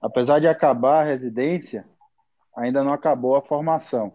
[0.00, 1.84] apesar de acabar a residência,
[2.56, 4.12] ainda não acabou a formação.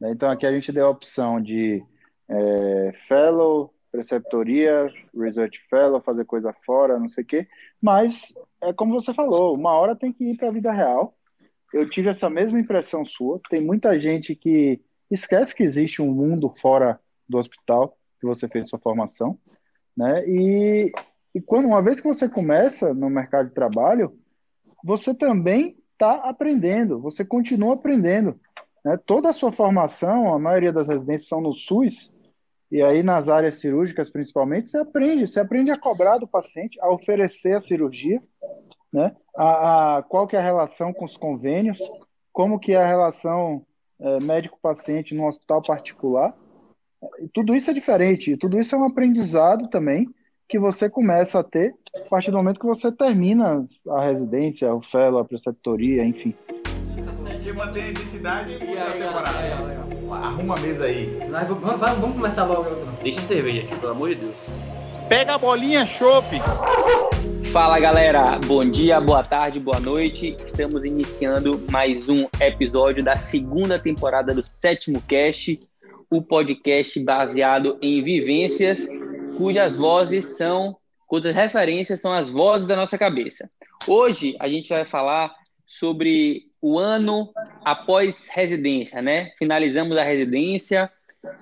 [0.00, 0.10] Né?
[0.12, 1.84] Então, aqui a gente deu a opção de
[2.28, 7.48] é, fellow, preceptoria, research fellow, fazer coisa fora, não sei o quê.
[7.80, 11.14] Mas, é como você falou, uma hora tem que ir para a vida real.
[11.72, 13.40] Eu tive essa mesma impressão sua.
[13.48, 14.80] Tem muita gente que
[15.10, 16.98] esquece que existe um mundo fora
[17.28, 19.38] do hospital que você fez sua formação,
[19.96, 20.22] né?
[20.26, 20.90] E,
[21.34, 24.16] e quando uma vez que você começa no mercado de trabalho,
[24.82, 28.38] você também está aprendendo, você continua aprendendo.
[28.84, 28.98] Né?
[29.06, 32.12] Toda a sua formação, a maioria das residências são no SUS,
[32.70, 36.90] e aí nas áreas cirúrgicas principalmente, você aprende, você aprende a cobrar do paciente, a
[36.90, 38.22] oferecer a cirurgia,
[38.92, 39.14] né?
[39.36, 41.78] a, a qual que é a relação com os convênios,
[42.32, 43.64] como que é a relação
[44.00, 46.34] é, médico-paciente no hospital particular.
[47.20, 50.08] E tudo isso é diferente, tudo isso é um aprendizado também,
[50.52, 54.82] que você começa a ter a partir do momento que você termina a residência, o
[54.82, 56.34] fellow, a preceptoria, enfim.
[57.42, 59.86] Que mantém a identidade e a temporada.
[60.12, 61.18] Arruma a mesa aí.
[61.48, 62.68] Vamos, vamos começar logo.
[63.02, 64.34] Deixa a cerveja aqui, pelo amor de Deus.
[65.08, 66.36] Pega a bolinha, chope.
[67.50, 70.36] Fala galera, bom dia, boa tarde, boa noite.
[70.44, 75.58] Estamos iniciando mais um episódio da segunda temporada do sétimo cast,
[76.10, 78.86] o podcast baseado em vivências
[79.42, 83.50] cujas vozes são, cujas referências são as vozes da nossa cabeça.
[83.88, 85.34] Hoje a gente vai falar
[85.66, 87.32] sobre o ano
[87.64, 89.32] após residência, né?
[89.36, 90.88] Finalizamos a residência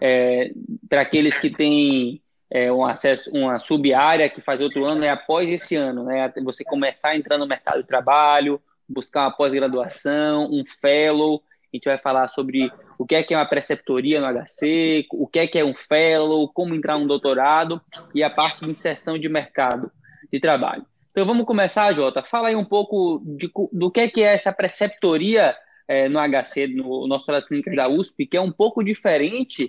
[0.01, 0.51] é,
[0.89, 5.51] para aqueles que têm é, um acesso, uma sub-área que faz outro ano, é após
[5.51, 6.33] esse ano, né?
[6.43, 11.85] Você começar a entrar no mercado de trabalho, buscar uma pós-graduação, um fellow, a gente
[11.85, 15.47] vai falar sobre o que é que é uma preceptoria no HC, o que é
[15.47, 17.81] que é um fellow, como entrar um doutorado
[18.15, 19.91] e a parte de inserção de mercado
[20.33, 20.85] de trabalho.
[21.11, 22.23] Então vamos começar, Jota.
[22.23, 25.57] Fala aí um pouco de, do que é que é essa preceptoria
[25.89, 29.67] é, no HC, no nosso Clínica da USP, que é um pouco diferente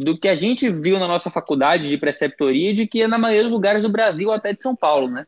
[0.00, 3.44] do que a gente viu na nossa faculdade de preceptoria, de que é na maioria
[3.44, 5.26] dos lugares do Brasil, até de São Paulo, né?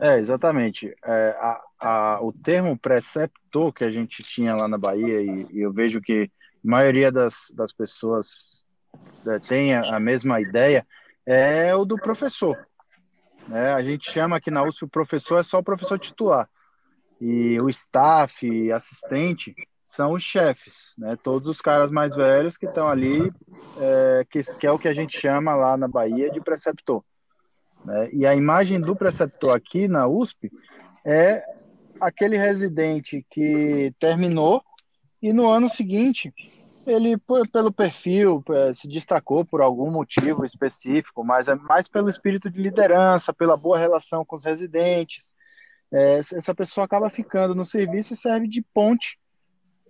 [0.00, 0.94] É, exatamente.
[1.04, 5.60] É, a, a, o termo preceptor que a gente tinha lá na Bahia, e, e
[5.60, 6.30] eu vejo que
[6.64, 8.64] a maioria das, das pessoas
[9.26, 10.86] é, tem a, a, mesma ideia,
[11.24, 12.54] é o do professor.
[13.50, 16.48] É, a gente chama aqui na USP o professor é só o professor titular.
[17.20, 21.16] E o staff, assistente, são os chefes, né?
[21.22, 23.32] Todos os caras mais velhos que estão ali,
[23.80, 27.02] é, que, que é o que a gente chama lá na Bahia de preceptor.
[27.84, 28.10] Né?
[28.12, 30.52] E a imagem do preceptor aqui na USP
[31.04, 31.42] é
[32.00, 34.62] aquele residente que terminou
[35.22, 36.32] e no ano seguinte
[36.86, 37.18] ele,
[37.52, 38.42] pelo perfil,
[38.74, 43.78] se destacou por algum motivo específico, mas é mais pelo espírito de liderança, pela boa
[43.78, 45.34] relação com os residentes.
[45.92, 49.18] É, essa pessoa acaba ficando no serviço e serve de ponte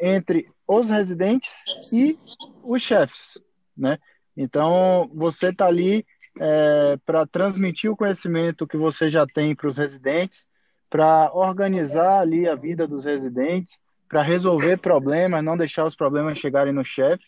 [0.00, 2.18] entre os residentes e
[2.64, 3.38] os chefes,
[3.76, 3.98] né?
[4.36, 6.06] Então, você está ali
[6.40, 10.46] é, para transmitir o conhecimento que você já tem para os residentes,
[10.90, 16.72] para organizar ali a vida dos residentes, para resolver problemas, não deixar os problemas chegarem
[16.72, 17.24] no chefe.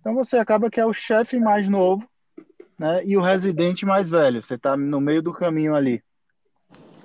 [0.00, 2.06] Então você acaba que é o chefe mais novo
[2.78, 4.42] né, e o residente mais velho.
[4.42, 6.02] Você está no meio do caminho ali.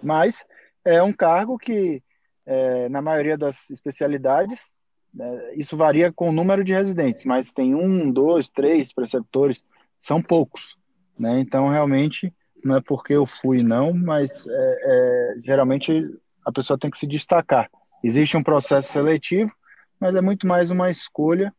[0.02, 0.46] Mas
[0.84, 2.04] é um cargo que,
[2.46, 4.78] é, na maioria das especialidades,
[5.20, 9.64] é, isso varia com o número de residentes, mas tem um, dois, três preceptores,
[10.02, 10.76] são poucos.
[11.18, 11.40] Né?
[11.40, 16.10] Então, realmente, não é porque eu fui, não, mas é, é, geralmente
[16.46, 17.70] a pessoa tem que se destacar.
[18.04, 19.52] Existe um processo seletivo,
[20.00, 21.54] mas é muito mais uma escolha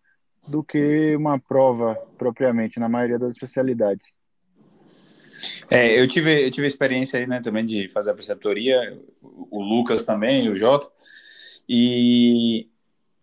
[0.46, 4.14] do que uma prova propriamente, na maioria das especialidades.
[5.70, 10.04] É, eu tive, eu tive experiência aí, né, também de fazer a preceptoria, o Lucas
[10.04, 10.88] também, o Jota,
[11.68, 12.68] e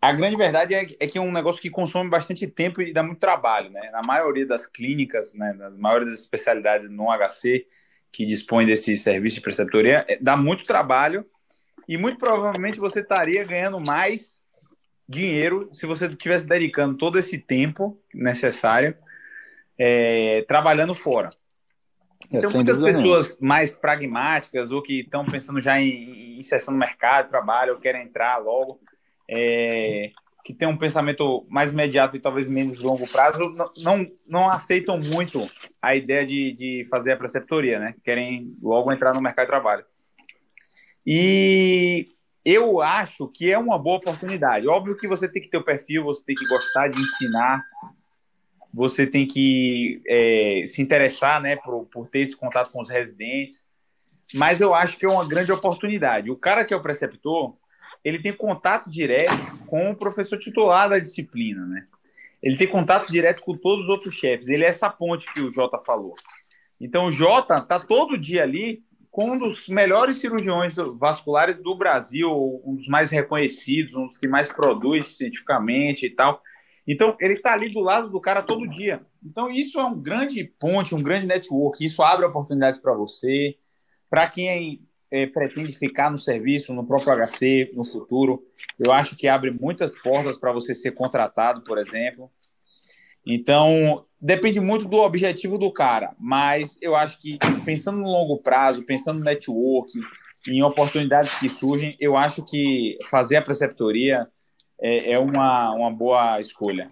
[0.02, 3.04] a grande verdade é, é, que é um negócio que consome bastante tempo e dá
[3.04, 3.88] muito trabalho, né?
[3.92, 7.68] Na maioria das clínicas, né, na maioria das especialidades no HC
[8.10, 11.24] que dispõe desse serviço de preceptoria, é, dá muito trabalho
[11.88, 14.42] e muito provavelmente você estaria ganhando mais
[15.08, 18.96] dinheiro se você estivesse dedicando todo esse tempo necessário
[19.78, 21.30] é, trabalhando fora.
[22.32, 26.80] É, Tem muitas pessoas mais pragmáticas ou que estão pensando já em, em inserção no
[26.80, 28.80] mercado, trabalho, ou querem entrar logo
[29.28, 30.10] é,
[30.44, 35.38] que tem um pensamento mais imediato e talvez menos longo prazo, não, não aceitam muito
[35.80, 37.94] a ideia de, de fazer a preceptoria, né?
[38.02, 39.84] Querem logo entrar no mercado de trabalho.
[41.06, 42.08] E
[42.44, 44.66] eu acho que é uma boa oportunidade.
[44.66, 47.64] Óbvio que você tem que ter o perfil, você tem que gostar de ensinar,
[48.74, 53.68] você tem que é, se interessar né, por, por ter esse contato com os residentes.
[54.34, 56.30] mas eu acho que é uma grande oportunidade.
[56.30, 57.56] O cara que é o preceptor,
[58.04, 59.34] ele tem contato direto
[59.66, 61.86] com o professor titular da disciplina, né?
[62.42, 64.48] Ele tem contato direto com todos os outros chefes.
[64.48, 66.12] Ele é essa ponte que o Jota falou.
[66.80, 68.82] Então, o Jota tá todo dia ali
[69.12, 72.30] com um dos melhores cirurgiões vasculares do Brasil,
[72.64, 76.42] um dos mais reconhecidos, um dos que mais produz cientificamente e tal.
[76.88, 79.02] Então, ele está ali do lado do cara todo dia.
[79.24, 81.84] Então, isso é um grande ponte, um grande network.
[81.84, 83.56] Isso abre oportunidades para você,
[84.10, 84.80] para quem
[85.12, 88.42] é, pretende ficar no serviço, no próprio HC, no futuro.
[88.78, 92.30] Eu acho que abre muitas portas para você ser contratado, por exemplo.
[93.24, 98.82] Então, depende muito do objetivo do cara, mas eu acho que pensando no longo prazo,
[98.82, 99.92] pensando no network,
[100.48, 104.26] em oportunidades que surgem, eu acho que fazer a preceptoria
[104.80, 106.90] é, é uma, uma boa escolha.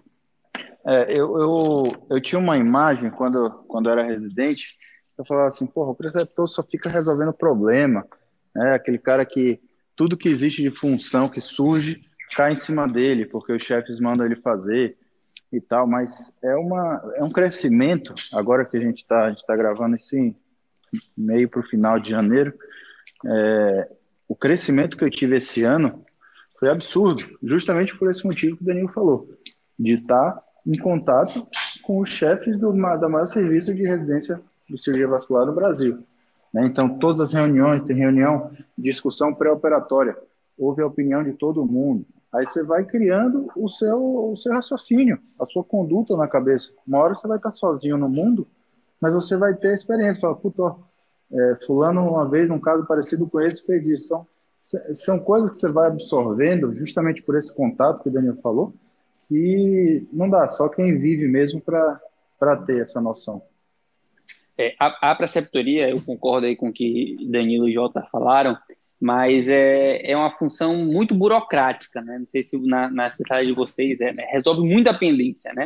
[0.87, 4.77] É, eu, eu, eu tinha uma imagem quando, quando era residente,
[5.21, 8.05] eu falava assim, porra, o preceptor só fica resolvendo problema,
[8.53, 8.73] né?
[8.73, 9.59] Aquele cara que
[9.95, 12.01] tudo que existe de função que surge
[12.35, 14.97] cai em cima dele, porque os chefes mandam ele fazer
[15.51, 19.97] e tal, mas é, uma, é um crescimento, agora que a gente está tá gravando
[19.97, 20.35] esse
[21.15, 22.53] meio para o final de janeiro,
[23.25, 23.91] é,
[24.27, 26.05] o crescimento que eu tive esse ano
[26.57, 29.29] foi absurdo, justamente por esse motivo que o Danilo falou,
[29.77, 31.45] de estar tá em contato
[31.83, 34.41] com os chefes do, da maior serviço de residência
[34.71, 36.03] de cirurgia vascular no Brasil.
[36.53, 36.65] Né?
[36.65, 40.17] Então, todas as reuniões, tem reunião, discussão pré-operatória,
[40.57, 45.19] ouve a opinião de todo mundo, Aí você vai criando o seu, o seu raciocínio,
[45.37, 46.71] a sua conduta na cabeça.
[46.87, 48.47] Uma hora você vai estar sozinho no mundo,
[49.01, 50.21] mas você vai ter experiência.
[50.21, 50.73] Fala, puta,
[51.29, 54.07] é, fulano uma vez, num caso parecido com esse, fez isso.
[54.07, 58.73] São, são coisas que você vai absorvendo justamente por esse contato que o Daniel falou,
[59.27, 63.41] que não dá, só quem vive mesmo para ter essa noção.
[64.61, 68.55] É, a, a preceptoria, eu concordo aí com o que Danilo e Jota falaram,
[68.99, 72.19] mas é, é uma função muito burocrática, né?
[72.19, 74.23] Não sei se na, na secretaria de vocês é, né?
[74.31, 75.65] resolve muita pendência, né?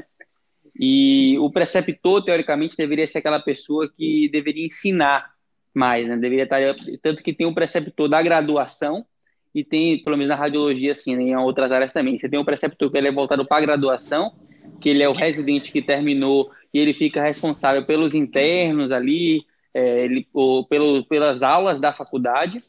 [0.80, 5.30] E o preceptor, teoricamente, deveria ser aquela pessoa que deveria ensinar
[5.74, 6.16] mais, né?
[6.16, 6.60] Deveria estar,
[7.02, 9.04] tanto que tem um preceptor da graduação
[9.54, 11.24] e tem, pelo menos na radiologia, assim, né?
[11.24, 12.18] em outras áreas também.
[12.18, 14.34] Você tem um preceptor que ele é voltado para a graduação,
[14.80, 20.04] que ele é o residente que terminou e ele fica responsável pelos internos ali, é,
[20.04, 22.60] ele, ou pelo, pelas aulas da faculdade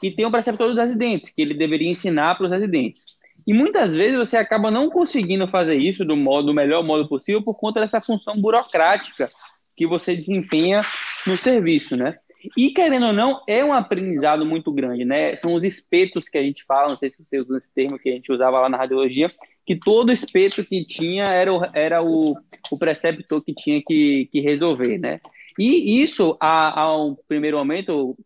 [0.00, 3.18] e tem um preceptor dos residentes, que ele deveria ensinar para os residentes.
[3.44, 7.42] E muitas vezes você acaba não conseguindo fazer isso do modo do melhor modo possível
[7.42, 9.28] por conta dessa função burocrática
[9.76, 10.82] que você desempenha
[11.26, 12.16] no serviço, né?
[12.56, 15.36] E querendo ou não, é um aprendizado muito grande, né?
[15.36, 18.08] São os espetos que a gente fala, não sei se você usa esse termo que
[18.08, 19.26] a gente usava lá na radiologia,
[19.64, 22.34] que todo espeto que tinha era o, era o,
[22.70, 25.20] o preceptor que tinha que, que resolver, né?
[25.58, 28.16] E isso, ao primeiro momento,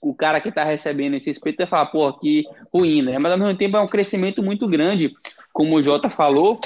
[0.00, 2.44] o cara que está recebendo esse espeto vai falar, pô, que
[2.74, 3.18] ruim, né?
[3.22, 5.12] Mas ao mesmo tempo é um crescimento muito grande,
[5.52, 6.60] como o Jota falou.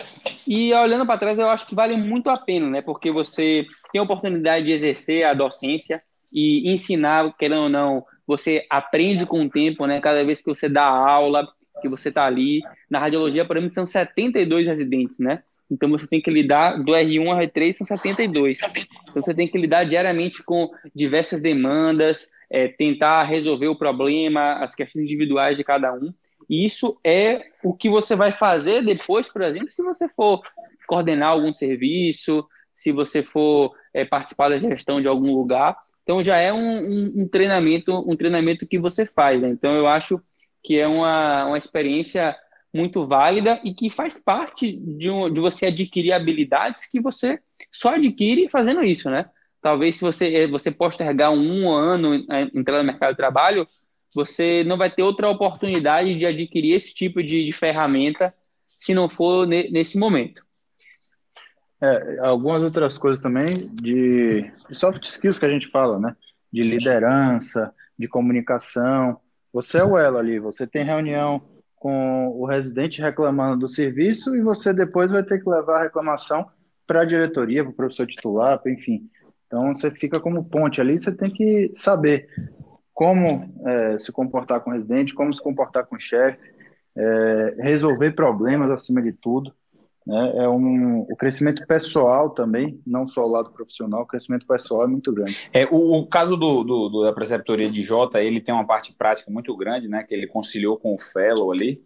[0.49, 2.81] E olhando para trás, eu acho que vale muito a pena, né?
[2.81, 6.02] Porque você tem a oportunidade de exercer a docência
[6.37, 10.03] e ensinar, querendo ou não, você aprende com o tempo, né?
[10.03, 11.49] Cada vez que você dá aula,
[11.81, 12.61] que você está ali.
[12.91, 15.43] Na radiologia, por exemplo, são 72 residentes, né?
[15.71, 18.61] Então você tem que lidar do R1 ao R3 são 72.
[19.09, 24.75] Então você tem que lidar diariamente com diversas demandas, é, tentar resolver o problema, as
[24.75, 26.12] questões individuais de cada um.
[26.50, 30.43] E isso é o que você vai fazer depois, por exemplo, se você for
[30.87, 35.76] coordenar algum serviço, se você for é, participar da gestão de algum lugar.
[36.07, 39.43] Então já é um, um, um treinamento, um treinamento que você faz.
[39.43, 39.49] Né?
[39.49, 40.23] Então eu acho
[40.63, 42.37] que é uma, uma experiência
[42.73, 47.41] muito válida e que faz parte de, um, de você adquirir habilidades que você
[47.73, 49.29] só adquire fazendo isso, né?
[49.61, 53.67] Talvez se você, eh, você postergar um ano eh, entrar no mercado de trabalho,
[54.15, 58.33] você não vai ter outra oportunidade de adquirir esse tipo de, de ferramenta
[58.69, 60.46] se não for ne, nesse momento.
[61.80, 66.16] É, algumas outras coisas também de, de, soft skills que a gente fala, né?
[66.52, 69.21] De liderança, de comunicação.
[69.52, 71.42] Você é o elo ali, você tem reunião
[71.76, 76.47] com o residente reclamando do serviço e você depois vai ter que levar a reclamação
[76.87, 79.09] para a diretoria, para o professor titular, enfim.
[79.47, 82.28] Então você fica como ponte ali, você tem que saber
[82.92, 86.42] como é, se comportar com o residente, como se comportar com o chefe,
[86.97, 89.52] é, resolver problemas acima de tudo.
[90.07, 90.33] Né?
[90.37, 94.87] É um, o crescimento pessoal também, não só o lado profissional, o crescimento pessoal é
[94.87, 95.49] muito grande.
[95.53, 98.95] É, o, o caso do, do, do, da preceptoria de Jota, ele tem uma parte
[98.95, 100.05] prática muito grande, né?
[100.05, 101.83] Que ele conciliou com o fellow ali.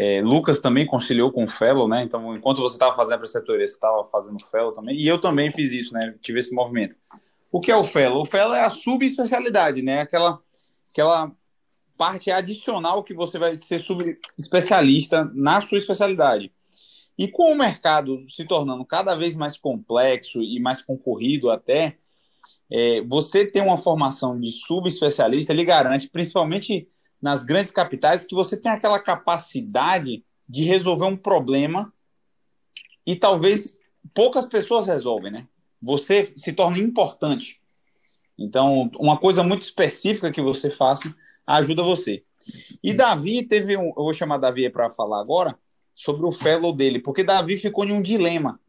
[0.00, 2.04] É, Lucas também conciliou com o Fellow, né?
[2.04, 4.96] Então, enquanto você estava fazendo a preceptoria, você estava fazendo Fellow também.
[4.96, 6.14] E eu também fiz isso, né?
[6.22, 6.94] Tive esse movimento.
[7.50, 8.22] O que é o Fellow?
[8.22, 10.02] O Fellow é a subespecialidade, né?
[10.02, 10.38] Aquela,
[10.92, 11.32] aquela
[11.96, 13.82] parte adicional que você vai ser
[14.38, 16.52] especialista na sua especialidade.
[17.18, 21.98] E com o mercado se tornando cada vez mais complexo e mais concorrido até,
[22.70, 26.88] é, você ter uma formação de subespecialista, ele garante, principalmente
[27.20, 31.92] nas grandes capitais, que você tem aquela capacidade de resolver um problema
[33.04, 33.78] e talvez
[34.14, 35.48] poucas pessoas resolvem, né?
[35.82, 37.60] Você se torna importante.
[38.38, 41.12] Então, uma coisa muito específica que você faça
[41.44, 42.22] ajuda você.
[42.82, 45.58] E Davi teve um, eu vou chamar Davi para falar agora
[45.98, 48.60] sobre o fellow dele, porque Davi ficou em um dilema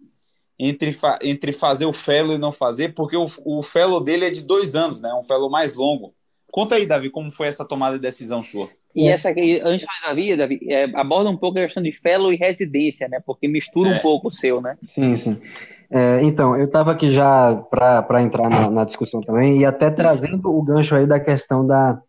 [0.57, 4.31] entre, fa entre fazer o fellow e não fazer, porque o, o fellow dele é
[4.31, 5.13] de dois anos, né?
[5.13, 6.15] Um fellow mais longo.
[6.51, 8.67] Conta aí, Davi, como foi essa tomada de decisão sua?
[8.95, 12.33] E essa aqui, antes de Davi, Davi é, aborda um pouco a questão de fellow
[12.33, 13.21] e residência, né?
[13.23, 13.97] Porque mistura é.
[13.97, 14.75] um pouco o seu, né?
[14.95, 15.41] Sim, sim.
[15.91, 20.49] É, então, eu estava aqui já para entrar na, na, discussão também, e até trazendo
[20.49, 22.01] o gancho aí da questão da,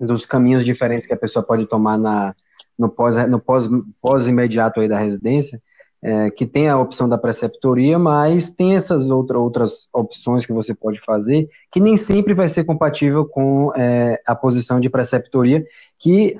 [0.00, 2.34] dos caminhos diferentes que a pessoa pode tomar na,
[2.78, 3.68] no pós, no pós,
[4.00, 5.60] pós imediato aí da residência,
[6.02, 10.74] é, que tem a opção da preceptoria, mas tem essas outra, outras opções que você
[10.74, 15.64] pode fazer, que nem sempre vai ser compatível com é, a posição de preceptoria,
[15.98, 16.36] que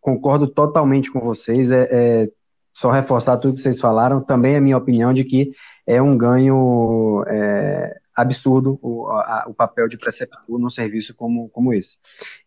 [0.00, 2.30] concordo totalmente com vocês, é, é,
[2.72, 5.52] só reforçar tudo que vocês falaram, também é minha opinião de que
[5.86, 11.72] é um ganho é, absurdo o, a, o papel de preceptor num serviço como, como
[11.72, 11.98] esse.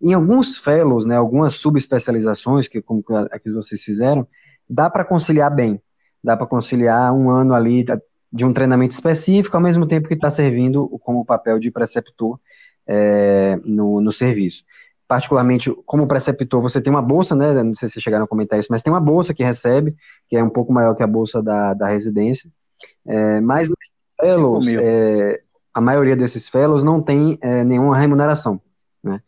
[0.01, 4.27] Em alguns fellows, né, algumas subespecializações, que como a que vocês fizeram,
[4.69, 5.81] dá para conciliar bem,
[6.23, 7.85] dá para conciliar um ano ali
[8.31, 12.39] de um treinamento específico, ao mesmo tempo que está servindo como papel de preceptor
[12.87, 14.63] é, no, no serviço.
[15.07, 17.61] Particularmente, como preceptor, você tem uma bolsa, né?
[17.61, 19.95] Não sei se chegaram a comentar isso, mas tem uma bolsa que recebe,
[20.27, 22.49] que é um pouco maior que a bolsa da, da residência.
[23.05, 23.69] É, mas
[24.19, 25.41] fellows, é,
[25.75, 28.61] a maioria desses fellows não tem é, nenhuma remuneração,
[29.03, 29.21] né?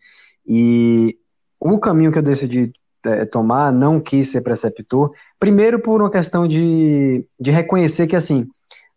[0.47, 1.17] E
[1.59, 2.71] o caminho que eu decidi
[3.05, 8.47] é, tomar, não quis ser preceptor, primeiro por uma questão de, de reconhecer que, assim,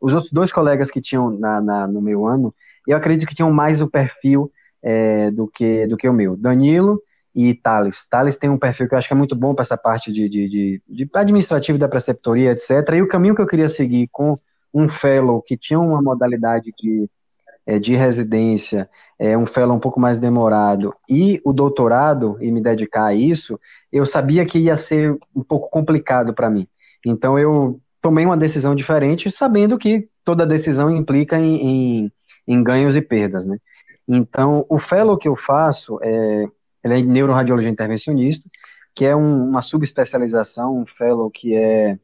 [0.00, 2.54] os outros dois colegas que tinham na, na no meu ano,
[2.86, 6.36] eu acredito que tinham mais o perfil é, do, que, do que o meu.
[6.36, 7.02] Danilo
[7.34, 8.08] e Thales.
[8.08, 10.28] Thales tem um perfil que eu acho que é muito bom para essa parte de,
[10.28, 12.70] de, de, de administrativo da preceptoria, etc.
[12.94, 14.38] E o caminho que eu queria seguir com
[14.72, 17.10] um fellow que tinha uma modalidade de,
[17.70, 22.60] é, de residência, é, um fellow um pouco mais demorado, e o doutorado, e me
[22.60, 23.60] dedicar a isso,
[23.92, 26.66] eu sabia que ia ser um pouco complicado para mim.
[27.06, 31.56] Então eu tomei uma decisão diferente, sabendo que toda decisão implica em,
[32.04, 32.12] em,
[32.48, 33.56] em ganhos e perdas, né?
[34.08, 36.48] Então, o fellow que eu faço é,
[36.82, 38.50] ele é neuroradiologia intervencionista,
[38.96, 41.96] que é um, uma subespecialização, um fellow que é,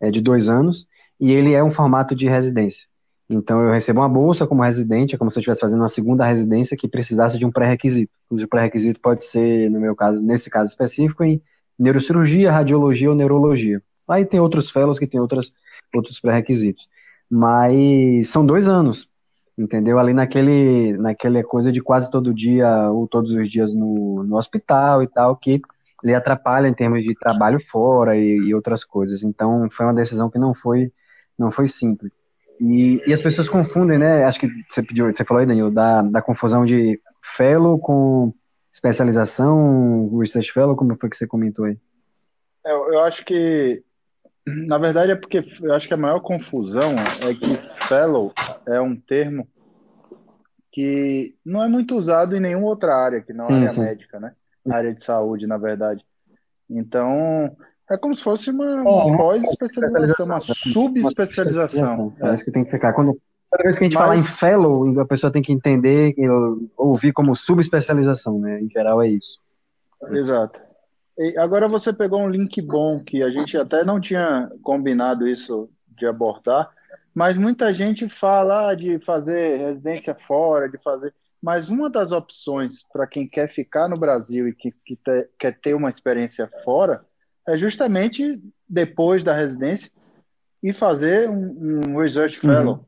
[0.00, 0.86] é de dois anos,
[1.18, 2.87] e ele é um formato de residência.
[3.30, 6.24] Então, eu recebo uma bolsa como residente, é como se eu estivesse fazendo uma segunda
[6.24, 10.70] residência que precisasse de um pré-requisito, cujo pré-requisito pode ser, no meu caso, nesse caso
[10.70, 11.42] específico, em
[11.78, 13.82] neurocirurgia, radiologia ou neurologia.
[14.08, 15.52] Aí tem outros fellows que tem outras,
[15.94, 16.88] outros pré-requisitos.
[17.30, 19.10] Mas são dois anos,
[19.58, 19.98] entendeu?
[19.98, 25.02] Ali naquele, naquele coisa de quase todo dia ou todos os dias no, no hospital
[25.02, 25.60] e tal, que
[26.02, 29.22] lhe atrapalha em termos de trabalho fora e, e outras coisas.
[29.22, 30.90] Então, foi uma decisão que não foi,
[31.38, 32.10] não foi simples.
[32.60, 34.24] E, e, as pessoas confundem, né?
[34.24, 38.32] Acho que você pediu, você falou aí, Daniel, da, da confusão de fellow com
[38.72, 41.78] especialização, research fellow, como foi que você comentou aí?
[42.66, 43.82] É, eu acho que,
[44.46, 48.32] na verdade, é porque eu acho que a maior confusão é que fellow
[48.66, 49.48] é um termo
[50.70, 53.80] que não é muito usado em nenhuma outra área, que não é área sim.
[53.80, 54.32] médica, né?
[54.70, 56.04] área de saúde, na verdade.
[56.68, 57.56] Então,
[57.90, 62.14] é como se fosse uma, uma pós-especialização, uma subespecialização.
[62.20, 62.92] É isso que tem que ficar.
[62.92, 63.18] Quando,
[63.50, 64.02] toda vez que a gente Mas...
[64.02, 66.14] fala em fellow, a pessoa tem que entender,
[66.76, 68.60] ouvir como subespecialização, né?
[68.60, 69.38] Em geral é isso.
[70.10, 70.60] Exato.
[71.18, 75.68] E agora você pegou um link bom que a gente até não tinha combinado isso
[75.88, 76.70] de abordar,
[77.12, 81.12] mas muita gente fala de fazer residência fora, de fazer.
[81.42, 85.58] Mas uma das opções para quem quer ficar no Brasil e que, que te, quer
[85.58, 87.04] ter uma experiência fora
[87.48, 89.90] é justamente depois da residência
[90.62, 92.52] e fazer um, um research uhum.
[92.52, 92.74] fellow.
[92.74, 92.80] Uhum.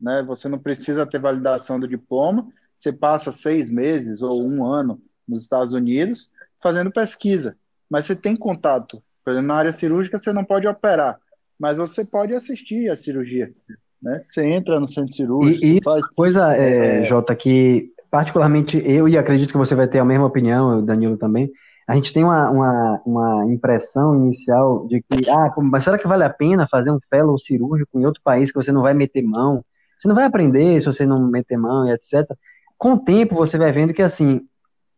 [0.00, 0.24] Né?
[0.26, 2.46] Você não precisa ter validação do diploma,
[2.76, 6.30] você passa seis meses ou um ano nos Estados Unidos
[6.62, 7.56] fazendo pesquisa,
[7.90, 9.02] mas você tem contato.
[9.24, 11.18] Por exemplo, na área cirúrgica você não pode operar,
[11.58, 13.52] mas você pode assistir a cirurgia.
[14.00, 14.20] Né?
[14.22, 15.64] Você entra no centro cirúrgico.
[15.64, 16.06] E, e faz...
[16.10, 17.04] coisa, é, é...
[17.04, 21.18] Jota, que particularmente eu, e acredito que você vai ter a mesma opinião, o Danilo
[21.18, 21.52] também,
[21.88, 26.22] a gente tem uma, uma, uma impressão inicial de que, ah, mas será que vale
[26.22, 29.64] a pena fazer um fellow cirúrgico em outro país que você não vai meter mão?
[29.96, 32.30] Você não vai aprender se você não meter mão e etc.
[32.76, 34.42] Com o tempo, você vai vendo que, assim,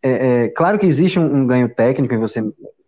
[0.02, 2.42] é, é, claro que existe um, um, ganho técnico em você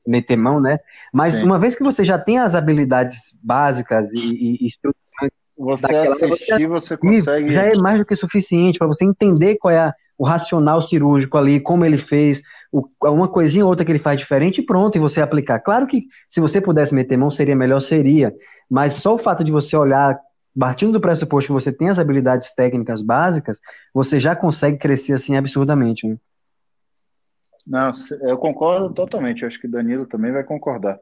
[0.04, 0.80] meter mão, né?
[1.14, 1.44] Mas Sim.
[1.44, 6.66] uma vez que você já tem as habilidades básicas e, e, estruturantes, você daquela, assistir,
[6.66, 7.54] você, você consegue.
[7.54, 11.38] Já é mais do que suficiente para você entender qual é a, o racional cirúrgico
[11.38, 12.42] ali, como ele fez,
[12.72, 15.60] o, uma coisinha ou outra que ele faz diferente e pronto, e você aplicar.
[15.60, 18.34] Claro que se você pudesse meter mão, seria melhor, seria.
[18.68, 20.18] Mas só o fato de você olhar,
[20.58, 23.60] partindo do pressuposto que você tem as habilidades técnicas básicas,
[23.92, 26.08] você já consegue crescer assim absurdamente.
[26.08, 26.16] Né?
[27.66, 29.44] Não, eu concordo totalmente.
[29.44, 30.98] Acho que Danilo também vai concordar.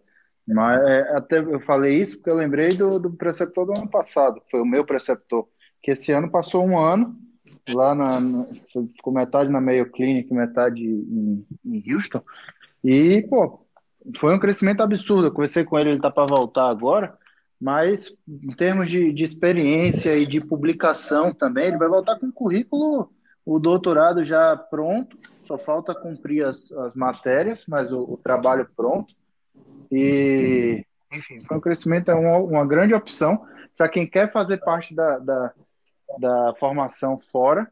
[0.46, 4.42] Mas é, até eu falei isso porque eu lembrei do, do preceptor do ano passado,
[4.50, 5.46] foi o meu preceptor,
[5.80, 7.16] que esse ano passou um ano
[7.68, 8.44] lá na, na
[8.94, 12.22] ficou metade na Mayo Clinic, metade em, em Houston.
[12.82, 13.60] E, pô,
[14.16, 15.26] foi um crescimento absurdo.
[15.26, 17.16] Eu conversei com ele, ele tá para voltar agora,
[17.60, 22.32] mas em termos de, de experiência e de publicação também, ele vai voltar com o
[22.32, 23.12] currículo,
[23.44, 29.14] o doutorado já pronto, só falta cumprir as, as matérias, mas o, o trabalho pronto.
[29.90, 33.44] E, enfim, foi um crescimento, é uma, uma grande opção
[33.76, 35.52] para quem quer fazer parte da, da,
[36.18, 37.68] da, formação fora,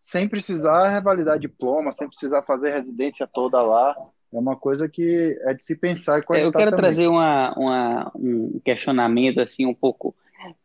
[0.00, 3.96] sem precisar revalidar diploma, sem precisar fazer residência toda lá.
[4.32, 6.76] É uma coisa que é de se pensar e Eu quero também.
[6.76, 10.14] trazer uma, uma, um questionamento assim um pouco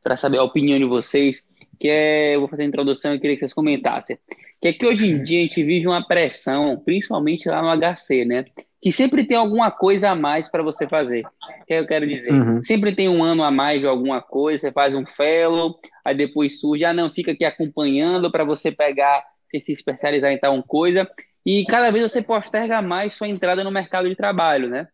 [0.01, 1.43] para saber a opinião de vocês,
[1.79, 4.17] que é, eu vou fazer a introdução e queria que vocês comentassem
[4.61, 8.25] que é que hoje em dia a gente vive uma pressão, principalmente lá no HC,
[8.25, 8.45] né?
[8.81, 11.25] Que sempre tem alguma coisa a mais para você fazer.
[11.25, 12.31] O que eu quero dizer?
[12.31, 12.63] Uhum.
[12.63, 16.59] Sempre tem um ano a mais de alguma coisa, você faz um fellow, aí depois
[16.59, 21.09] surge, ah, não, fica aqui acompanhando para você pegar, se especializar em tal coisa,
[21.45, 24.87] e cada vez você posterga mais sua entrada no mercado de trabalho, né?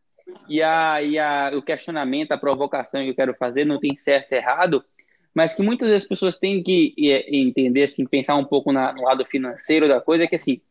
[0.48, 4.32] E, a, e a, o questionamento, a provocação que eu quero fazer não tem certo
[4.32, 4.84] e errado,
[5.34, 6.94] mas que muitas vezes as pessoas têm que
[7.28, 10.62] entender, assim, pensar um pouco na, no lado financeiro da coisa, que assim,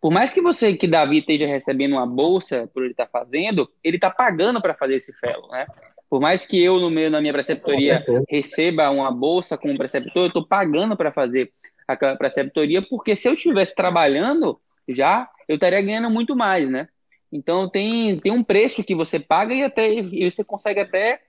[0.00, 3.70] por mais que você, que Davi esteja recebendo uma bolsa por ele estar tá fazendo,
[3.84, 5.66] ele está pagando para fazer esse fellow, né?
[6.08, 10.26] Por mais que eu, no meio, na minha preceptoria, receba uma bolsa como preceptor, eu
[10.26, 11.52] estou pagando para fazer
[11.86, 16.88] aquela preceptoria, porque se eu estivesse trabalhando já, eu estaria ganhando muito mais, né?
[17.32, 21.20] Então tem, tem um preço que você paga e até e você consegue até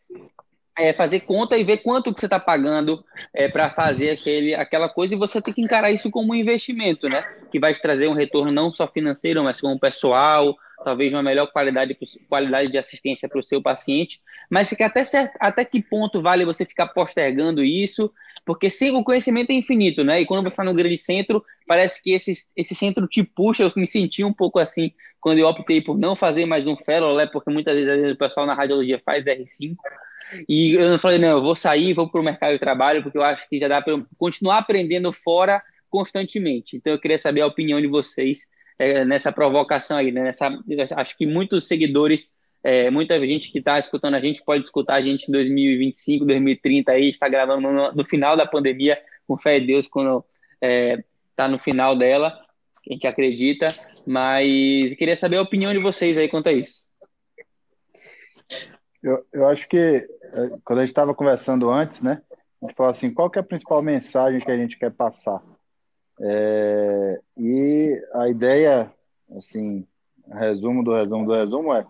[0.78, 3.04] é, fazer conta e ver quanto que você está pagando
[3.34, 7.08] é, para fazer aquele, aquela coisa e você tem que encarar isso como um investimento,
[7.08, 7.20] né?
[7.52, 11.48] Que vai te trazer um retorno não só financeiro, mas como pessoal, talvez uma melhor
[11.52, 11.98] qualidade,
[12.30, 14.22] qualidade de assistência para o seu paciente.
[14.50, 18.12] Mas que até, certo, até que ponto vale você ficar postergando isso?
[18.46, 20.22] Porque sim, o conhecimento é infinito, né?
[20.22, 23.64] E quando você está no grande centro, parece que esse, esse centro te puxa.
[23.64, 27.16] Eu me senti um pouco assim quando eu optei por não fazer mais um fellow,
[27.16, 27.28] né?
[27.28, 29.76] Porque muitas vezes o pessoal na radiologia faz R5
[30.48, 33.24] e eu falei, não, eu vou sair, vou para o mercado de trabalho, porque eu
[33.24, 36.78] acho que já dá para continuar aprendendo fora constantemente.
[36.78, 38.48] Então eu queria saber a opinião de vocês
[38.80, 40.24] é, nessa provocação aí, né?
[40.24, 40.50] Nessa,
[40.96, 42.32] acho que muitos seguidores,
[42.64, 46.92] é, muita gente que está escutando a gente pode escutar a gente em 2025, 2030
[46.92, 51.04] aí, está gravando no, no final da pandemia, com fé em Deus, quando está é,
[51.36, 52.40] tá no final dela,
[52.90, 53.68] a gente acredita,
[54.08, 56.82] mas queria saber a opinião de vocês aí quanto a isso.
[59.04, 60.08] Eu, eu acho que, é,
[60.64, 62.22] quando a gente estava conversando antes, né?
[62.62, 65.42] A gente falou assim, qual que é a principal mensagem que a gente quer passar?
[66.20, 68.92] É, e a ideia,
[69.36, 69.88] assim,
[70.32, 71.86] resumo do resumo do resumo é,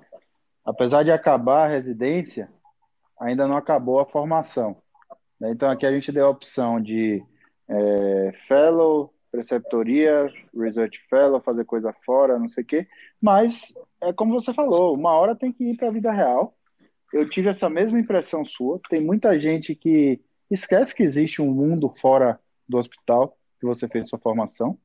[0.64, 2.50] apesar de acabar a residência,
[3.20, 4.78] ainda não acabou a formação.
[5.40, 5.52] Né?
[5.52, 7.24] Então aqui a gente deu a opção de
[7.68, 12.88] é, fellow, preceptoria, research fellow, fazer coisa fora, não sei o quê,
[13.22, 16.54] mas é como você falou, uma hora tem que ir para a vida real
[17.14, 18.80] eu tive essa mesma impressão sua.
[18.90, 20.20] Tem muita gente que
[20.50, 24.78] esquece que existe um mundo fora do hospital que você fez sua formação,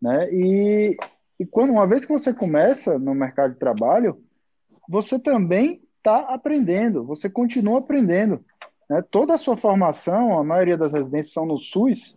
[0.00, 0.28] né?
[0.32, 0.96] E,
[1.38, 4.20] e quando uma vez que você começa no mercado de trabalho,
[4.88, 8.44] você também está aprendendo, você continua aprendendo.
[8.88, 9.02] Né?
[9.10, 12.16] Toda a sua formação, a maioria das residências são no SUS,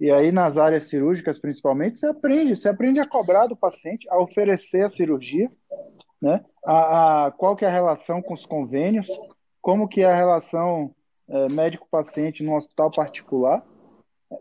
[0.00, 4.18] e aí nas áreas cirúrgicas principalmente, você aprende, você aprende a cobrar do paciente, a
[4.18, 5.50] oferecer a cirurgia,
[6.20, 6.44] né?
[6.64, 9.08] A, a, qual que é a relação com os convênios,
[9.60, 10.94] como que é a relação
[11.28, 13.64] é, médico-paciente no hospital particular.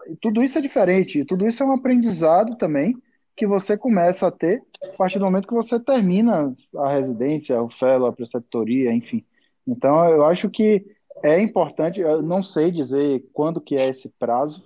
[0.08, 2.96] E tudo isso é diferente, tudo isso é um aprendizado também
[3.36, 7.70] que você começa a ter a partir do momento que você termina a residência, o
[7.70, 9.24] fellow, a preceptoria, enfim.
[9.68, 10.86] Então, eu acho que
[11.24, 14.64] é importante, eu não sei dizer quando que é esse prazo,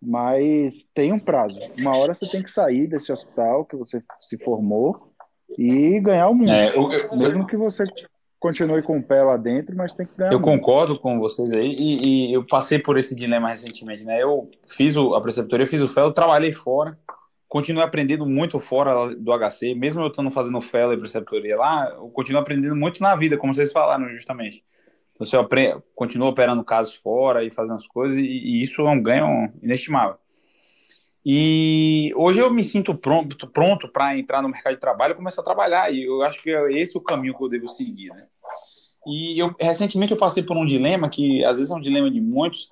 [0.00, 1.58] mas tem um prazo.
[1.78, 5.13] Uma hora você tem que sair desse hospital que você se formou
[5.58, 6.50] e ganhar o mundo.
[6.50, 7.84] É, eu, eu, Mesmo que você
[8.38, 10.32] continue com o pé lá dentro, mas tem que ganhar.
[10.32, 14.22] Eu concordo com vocês aí e, e, eu passei por esse dilema recentemente, né?
[14.22, 16.98] Eu fiz o, a preceptoria, fiz o fel, trabalhei fora,
[17.48, 22.08] continuei aprendendo muito fora do HC, mesmo eu estando fazendo fellow e preceptoria lá, eu
[22.10, 24.62] continuo aprendendo muito na vida, como vocês falaram justamente.
[25.14, 28.90] Então, você aprende, continua operando casos fora e fazendo as coisas, e, e isso é
[28.90, 30.16] um ganho inestimável.
[31.24, 35.40] E hoje eu me sinto pronto pronto para entrar no mercado de trabalho e começar
[35.40, 38.26] a trabalhar, e eu acho que é esse o caminho que eu devo seguir, né?
[39.06, 42.20] E eu, recentemente eu passei por um dilema que às vezes é um dilema de
[42.20, 42.68] muitos,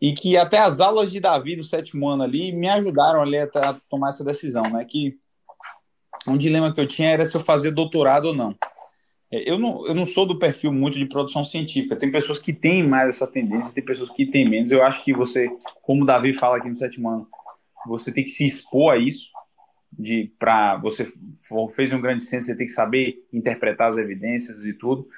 [0.00, 3.46] e que até as aulas de Davi do sétimo ano ali me ajudaram ali a,
[3.88, 4.84] tomar essa decisão, né?
[4.84, 5.18] Que
[6.26, 8.56] um dilema que eu tinha era se eu fazia doutorado ou não.
[9.30, 11.96] É, eu não, eu não sou do perfil muito de produção científica.
[11.96, 14.70] Tem pessoas que têm mais essa tendência, tem pessoas que têm menos.
[14.70, 15.48] Eu acho que você,
[15.82, 17.28] como o Davi fala aqui no sétimo ano,
[17.86, 19.28] você tem que se expor a isso.
[19.92, 21.06] De para você
[21.74, 25.08] fez um grande centro, você tem que saber interpretar as evidências e tudo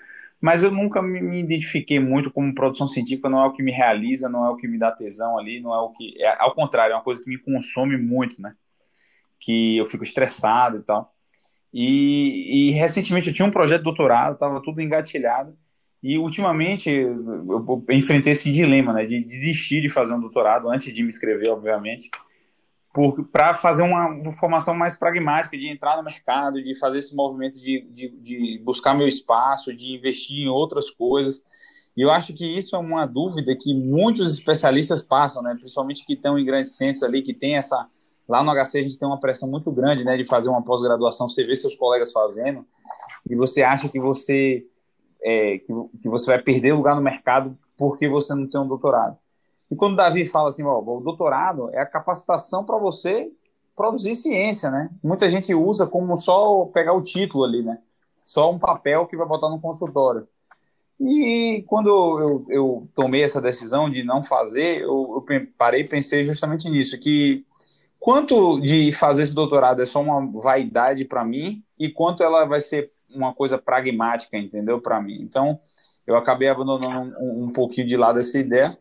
[0.43, 4.29] mas eu nunca me identifiquei muito como produção científica, não é o que me realiza,
[4.29, 6.21] não é o que me dá tesão ali, não é o que.
[6.21, 8.53] É, ao contrário, é uma coisa que me consome muito, né?
[9.39, 11.15] Que eu fico estressado e tal.
[11.73, 15.57] E, e recentemente eu tinha um projeto de doutorado, estava tudo engatilhado,
[16.03, 19.07] e ultimamente eu, eu enfrentei esse dilema, né?
[19.07, 22.11] De desistir de fazer um doutorado antes de me inscrever, obviamente
[23.33, 27.59] para fazer uma, uma, formação mais pragmática, de entrar no mercado, de fazer esse movimento
[27.59, 31.43] de, de, de, buscar meu espaço, de investir em outras coisas.
[31.97, 35.55] E eu acho que isso é uma dúvida que muitos especialistas passam, né?
[35.59, 37.89] principalmente que estão em grandes centros ali, que tem essa.
[38.29, 41.29] Lá no HC a gente tem uma pressão muito grande né, de fazer uma pós-graduação,
[41.29, 42.65] você vê seus colegas fazendo,
[43.29, 44.67] e você acha que você,
[45.23, 49.19] é, que, que você vai perder lugar no mercado porque você não tem um doutorado.
[49.73, 53.33] E quando Davi fala assim, ó, o doutorado é a capacitação para você
[53.75, 54.91] produzir ciência, né?
[55.03, 57.79] Muita gente usa como só pegar o título ali, né?
[58.23, 60.29] Só um papel que vai botar no consultório.
[61.01, 66.23] E quando eu, eu tomei essa decisão de não fazer, eu, eu parei e pensei
[66.23, 67.47] justamente nisso, que
[67.99, 72.61] quanto de fazer esse doutorado é só uma vaidade para mim e quanto ela vai
[72.61, 75.23] ser uma coisa pragmática, entendeu, para mim.
[75.23, 75.59] Então,
[76.07, 78.79] eu acabei abandonando um, um pouquinho de lado essa ideia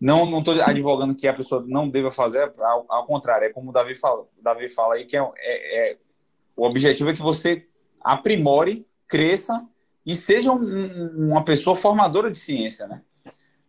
[0.00, 3.70] não não estou advogando que a pessoa não deva fazer, ao, ao, contrário, é como
[3.70, 5.96] o Davi fala, Davi fala aí, que é, é, é,
[6.56, 7.66] o objetivo é que você
[8.00, 9.62] aprimore, cresça
[10.06, 13.02] e seja um, uma pessoa formadora de ciência, né?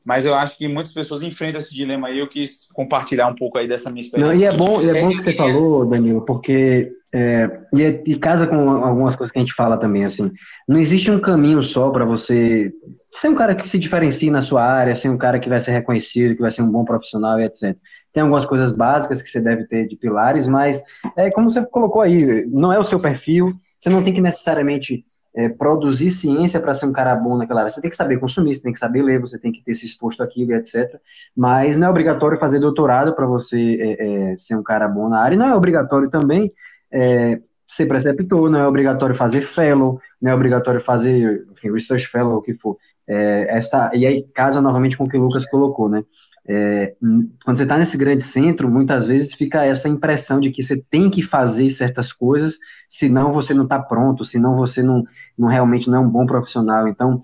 [0.04, 2.18] Mas eu acho que muitas pessoas enfrentam esse dilema aí.
[2.18, 4.34] Eu quis compartilhar um pouco aí dessa minha experiência.
[4.34, 8.04] Não, e é bom, e é bom que você falou, Danilo, porque é, e, é,
[8.06, 10.32] e, casa com algumas coisas que a gente fala também, assim.
[10.68, 12.72] Não existe um caminho só para você
[13.12, 15.72] ser um cara que se diferencie na sua área, ser um cara que vai ser
[15.72, 17.76] reconhecido, que vai ser um bom profissional e etc.
[18.14, 20.82] Tem algumas coisas básicas que você deve ter de pilares, mas
[21.18, 25.06] é como você colocou aí, não é o seu perfil, você não tem que necessariamente
[25.36, 27.70] é, produzir ciência para ser um cara bom naquela área.
[27.70, 29.86] Você tem que saber consumir, você tem que saber ler, você tem que ter se
[29.86, 30.98] exposto àquilo, etc.
[31.36, 35.20] Mas não é obrigatório fazer doutorado para você é, é, ser um cara bom na
[35.20, 36.52] área, e não é obrigatório também
[36.92, 42.38] é, ser preceptor, não é obrigatório fazer fellow, não é obrigatório fazer enfim, research fellow,
[42.38, 42.78] o que for.
[43.08, 46.04] É, essa, e aí casa novamente com o que o Lucas colocou, né?
[46.48, 50.84] É, quando você está nesse grande centro, muitas vezes fica essa impressão de que você
[50.90, 52.58] tem que fazer certas coisas,
[52.90, 55.04] senão você não está pronto, senão você não,
[55.38, 56.88] não realmente não é um bom profissional.
[56.88, 57.24] Então,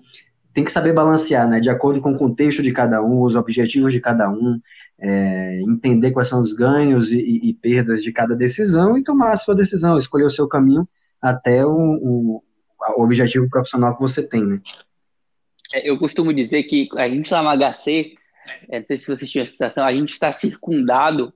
[0.54, 1.60] tem que saber balancear, né?
[1.60, 4.60] De acordo com o contexto de cada um, os objetivos de cada um,
[5.00, 9.36] é, entender quais são os ganhos e, e, perdas de cada decisão e tomar a
[9.36, 10.88] sua decisão, escolher o seu caminho
[11.22, 12.42] até o, o,
[12.96, 14.60] o objetivo profissional que você tem, né?
[15.72, 18.16] É, eu costumo dizer que a gente lá no HC
[18.68, 21.32] é, não sei se você tinha essa sensação, a gente está circundado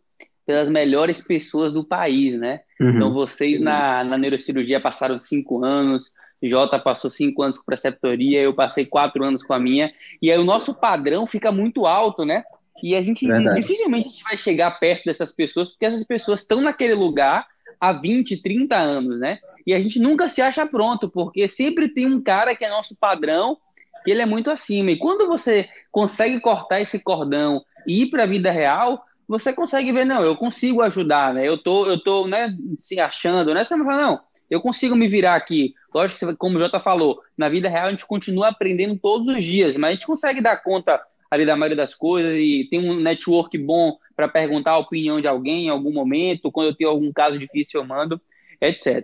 [0.47, 2.61] pelas melhores pessoas do país, né?
[2.81, 2.91] Uhum.
[2.91, 6.11] Então, vocês na, na neurocirurgia passaram cinco anos,
[6.43, 10.39] Jota passou cinco anos com preceptoria, eu passei quatro anos com a minha, e aí
[10.39, 12.43] o nosso padrão fica muito alto, né?
[12.83, 13.61] E a gente Verdade.
[13.61, 17.47] dificilmente a gente vai chegar perto dessas pessoas, porque essas pessoas estão naquele lugar
[17.81, 19.39] há 20, 30 anos, né?
[19.67, 22.97] E a gente nunca se acha pronto, porque sempre tem um cara que é nosso
[22.97, 23.57] padrão
[24.05, 24.91] que ele é muito acima.
[24.91, 29.93] E quando você consegue cortar esse cordão e ir para a vida real, você consegue
[29.93, 31.47] ver, não, eu consigo ajudar, né?
[31.47, 33.65] Eu tô, eu tô, né, se achando, né?
[33.65, 35.75] Você vai falar, não, eu consigo me virar aqui.
[35.95, 39.43] Lógico que, como o Jota falou, na vida real a gente continua aprendendo todos os
[39.43, 41.01] dias, mas a gente consegue dar conta
[41.33, 45.27] ali da maioria das coisas e tem um network bom para perguntar a opinião de
[45.27, 48.21] alguém em algum momento, quando eu tenho algum caso difícil eu mando,
[48.61, 49.03] etc.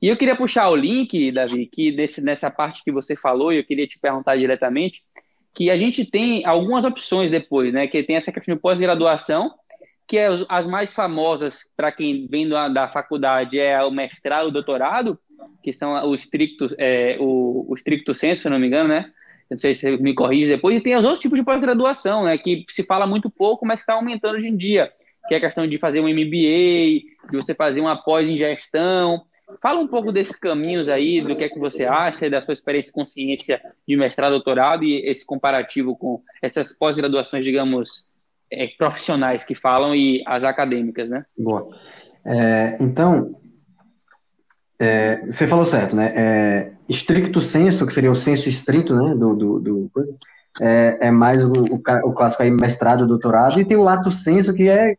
[0.00, 3.56] E eu queria puxar o link, Davi, que desse, nessa parte que você falou, e
[3.56, 5.02] eu queria te perguntar diretamente,
[5.54, 7.86] que a gente tem algumas opções depois, né?
[7.86, 9.50] Que tem essa questão de pós-graduação,
[10.06, 14.52] que é as mais famosas para quem vem da, da, faculdade é o mestrado, o
[14.52, 15.18] doutorado,
[15.62, 19.10] que são o estricto, é, o, o estricto senso, se não me engano, né?
[19.50, 20.76] Não sei se você me corrige depois.
[20.76, 22.38] E tem os outros tipos de pós-graduação, né?
[22.38, 24.90] Que se fala muito pouco, mas está aumentando hoje em dia
[25.30, 29.22] que é a questão de fazer um MBA, de você fazer uma pós em gestão.
[29.62, 32.92] Fala um pouco desses caminhos aí, do que é que você acha, da sua experiência
[32.92, 38.06] com ciência de mestrado, doutorado e esse comparativo com essas pós-graduações, digamos,
[38.50, 41.24] é, profissionais que falam e as acadêmicas, né?
[41.36, 41.68] Boa.
[42.24, 43.40] É, então,
[44.78, 46.74] é, você falou certo, né?
[46.90, 49.14] É, estricto senso, que seria o senso estrito, né?
[49.14, 49.90] Do, do, do
[50.60, 54.52] é, é, mais o, o, o, clássico aí, mestrado, doutorado, e tem o lato senso,
[54.52, 54.96] que é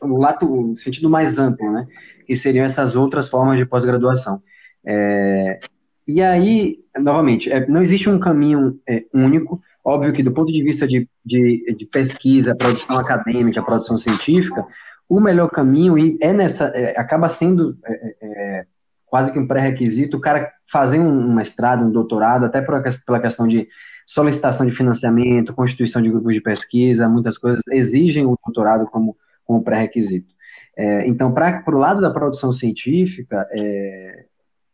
[0.00, 1.86] o lato, o sentido mais amplo, né?
[2.26, 4.42] Que seriam essas outras formas de pós-graduação.
[4.84, 5.60] É,
[6.06, 9.60] e aí, novamente, é, não existe um caminho é, único.
[9.84, 14.64] Óbvio que, do ponto de vista de, de, de, pesquisa, produção acadêmica, produção científica,
[15.08, 18.66] o melhor caminho é nessa, é, acaba sendo é,
[19.12, 23.68] quase que um pré-requisito, o cara fazer um mestrado, um doutorado, até pela questão de
[24.06, 29.62] solicitação de financiamento, constituição de grupos de pesquisa, muitas coisas exigem o doutorado como, como
[29.62, 30.32] pré-requisito.
[30.74, 34.24] É, então, para o lado da produção científica, é,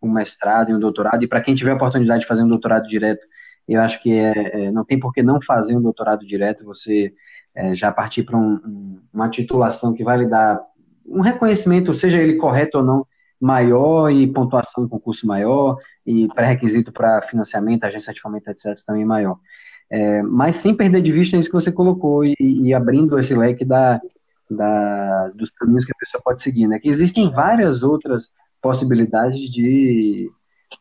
[0.01, 2.87] um mestrado e um doutorado, e para quem tiver a oportunidade de fazer um doutorado
[2.87, 3.27] direto,
[3.67, 7.13] eu acho que é, é não tem por que não fazer um doutorado direto, você
[7.57, 10.61] é, já partir para um, um, uma titulação que vai lhe dar
[11.05, 13.05] um reconhecimento, seja ele correto ou não,
[13.41, 19.05] maior e pontuação em concurso maior e pré-requisito para financiamento, agência de fomento, etc., também
[19.05, 19.39] maior.
[19.91, 23.65] É, mas sem perder de vista isso que você colocou e, e abrindo esse leque
[23.65, 24.01] da,
[24.51, 26.79] da, dos caminhos que a pessoa pode seguir, né?
[26.79, 28.29] Que existem várias outras
[28.61, 30.31] possibilidades de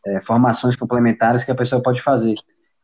[0.06, 2.36] é, formações complementares que a pessoa pode fazer,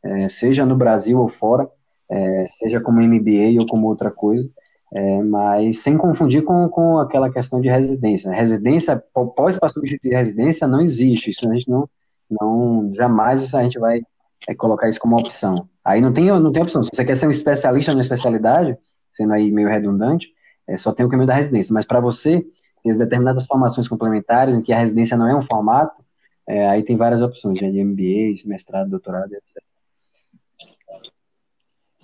[0.04, 1.70] é, seja no Brasil ou fora,
[2.10, 4.50] é, seja como MBA ou como outra coisa.
[4.96, 8.32] É, mas sem confundir com, com aquela questão de residência.
[8.32, 9.04] Residência,
[9.36, 11.32] pós para substituir residência, não existe.
[11.32, 11.90] Isso a gente não,
[12.30, 14.04] não jamais a gente vai
[14.48, 15.68] é, colocar isso como opção.
[15.84, 16.84] Aí não tem, não tem opção.
[16.84, 18.78] Se você quer ser um especialista na especialidade,
[19.10, 20.28] sendo aí meio redundante,
[20.68, 21.74] é, só tem o caminho da residência.
[21.74, 22.46] Mas para você,
[22.84, 26.04] tem determinadas formações complementares em que a residência não é um formato,
[26.46, 29.73] é, aí tem várias opções, né, de MBA, mestrado, doutorado, etc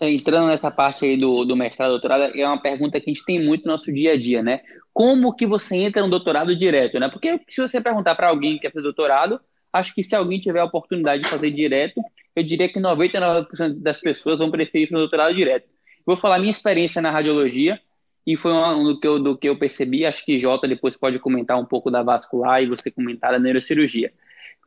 [0.02, 3.44] entrando nessa parte aí do, do mestrado, doutorado, é uma pergunta que a gente tem
[3.44, 4.62] muito no nosso dia a dia, né?
[4.94, 7.10] Como que você entra no doutorado direto, né?
[7.10, 9.40] Porque se você perguntar para alguém que quer fazer doutorado,
[9.72, 12.02] acho que se alguém tiver a oportunidade de fazer direto,
[12.36, 15.68] eu diria que 99% das pessoas vão preferir fazer doutorado direto.
[16.06, 17.80] Vou falar minha experiência na radiologia,
[18.26, 21.18] e foi um do que, eu, do que eu percebi, acho que Jota depois pode
[21.18, 24.14] comentar um pouco da vascular e você comentar da neurocirurgia.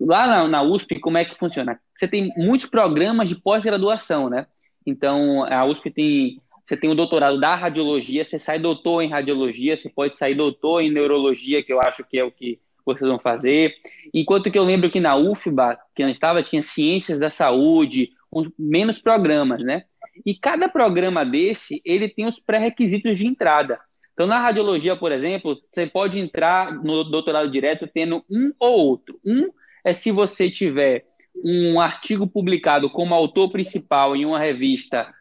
[0.01, 1.79] Lá na, na USP, como é que funciona?
[1.97, 4.47] Você tem muitos programas de pós-graduação, né?
[4.87, 6.41] Então, a USP tem.
[6.65, 10.81] Você tem o doutorado da radiologia, você sai doutor em radiologia, você pode sair doutor
[10.81, 13.75] em neurologia, que eu acho que é o que vocês vão fazer.
[14.15, 18.11] Enquanto que eu lembro que na UFBA, que eu estava, tinha ciências da saúde,
[18.59, 19.85] menos programas, né?
[20.25, 23.81] E cada programa desse, ele tem os pré-requisitos de entrada.
[24.13, 29.19] Então, na radiologia, por exemplo, você pode entrar no doutorado direto tendo um ou outro.
[29.25, 29.51] Um
[29.85, 31.07] é se você tiver
[31.45, 35.13] um artigo publicado como autor principal em uma revista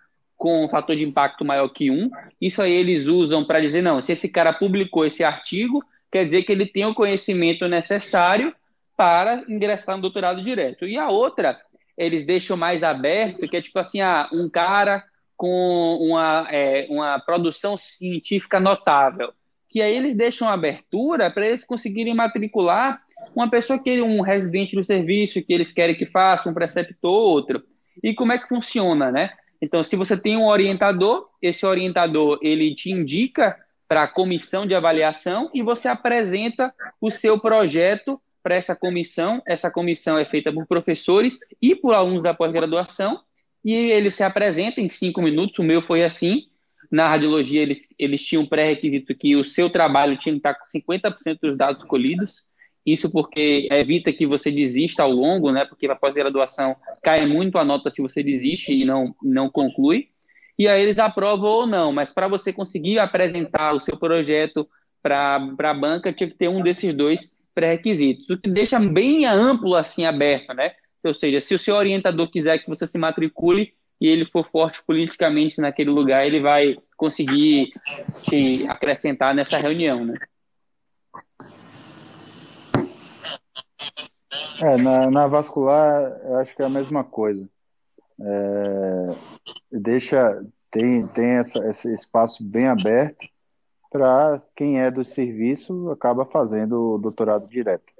[0.42, 2.10] com um fator de impacto maior que um,
[2.42, 6.42] isso aí eles usam para dizer, não, se esse cara publicou esse artigo, quer dizer
[6.42, 8.52] que ele tem o conhecimento necessário
[8.98, 10.88] para ingressar no doutorado direto.
[10.88, 11.62] E a outra,
[11.96, 15.04] eles deixam mais aberto, que é tipo assim, ah, um cara
[15.38, 19.32] com uma, é, uma produção científica notável,
[19.70, 23.02] que aí eles deixam abertura para eles conseguirem matricular
[23.36, 27.64] uma pessoa que um residente do serviço que eles querem que faça, um preceptor, outro.
[28.04, 29.32] E como é que funciona, né?
[29.62, 33.56] Então, se você tem um orientador, esse orientador ele te indica
[33.88, 39.42] para a comissão de avaliação e você apresenta o seu projeto para essa comissão.
[39.46, 43.20] Essa comissão é feita por professores e por alunos da pós-graduação
[43.64, 45.60] e ele se apresenta em cinco minutos.
[45.60, 46.48] O meu foi assim.
[46.90, 50.66] Na radiologia, eles, eles tinham um pré-requisito que o seu trabalho tinha que estar com
[50.66, 52.44] 50% dos dados colhidos.
[52.86, 55.66] Isso porque evita que você desista ao longo, né?
[55.66, 60.10] Porque a pós-graduação cai muito a nota se você desiste e não, não conclui.
[60.58, 64.68] E aí eles aprovam ou não, mas para você conseguir apresentar o seu projeto
[65.02, 69.76] para a banca, tinha que ter um desses dois pré-requisitos, o que deixa bem amplo
[69.76, 70.72] assim aberto, né?
[71.04, 74.84] Ou seja, se o seu orientador quiser que você se matricule e ele for forte
[74.86, 77.70] politicamente naquele lugar, ele vai conseguir
[78.24, 80.14] te acrescentar nessa reunião, né?
[84.62, 87.48] É, na, na vascular, eu acho que é a mesma coisa.
[88.20, 89.16] É,
[89.72, 93.26] deixa, tem, tem essa, esse espaço bem aberto
[93.92, 97.94] para quem é do serviço acaba fazendo o doutorado direto.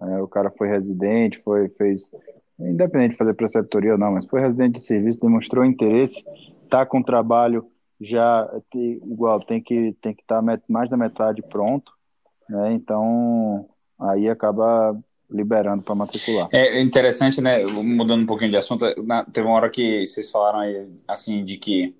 [0.00, 2.10] É, o cara foi residente, foi, fez,
[2.58, 6.24] independente de fazer preceptoria ou não, mas foi residente de serviço, demonstrou interesse,
[6.62, 7.66] está com trabalho
[8.00, 11.92] já igual tem que tem que estar tá mais da metade pronto,
[12.48, 12.72] né?
[12.72, 13.68] Então
[13.98, 14.98] aí acaba
[15.34, 16.48] liberando para matricular.
[16.52, 17.64] É interessante, né?
[17.66, 21.56] Mudando um pouquinho de assunto, na, teve uma hora que vocês falaram aí assim de
[21.56, 21.94] que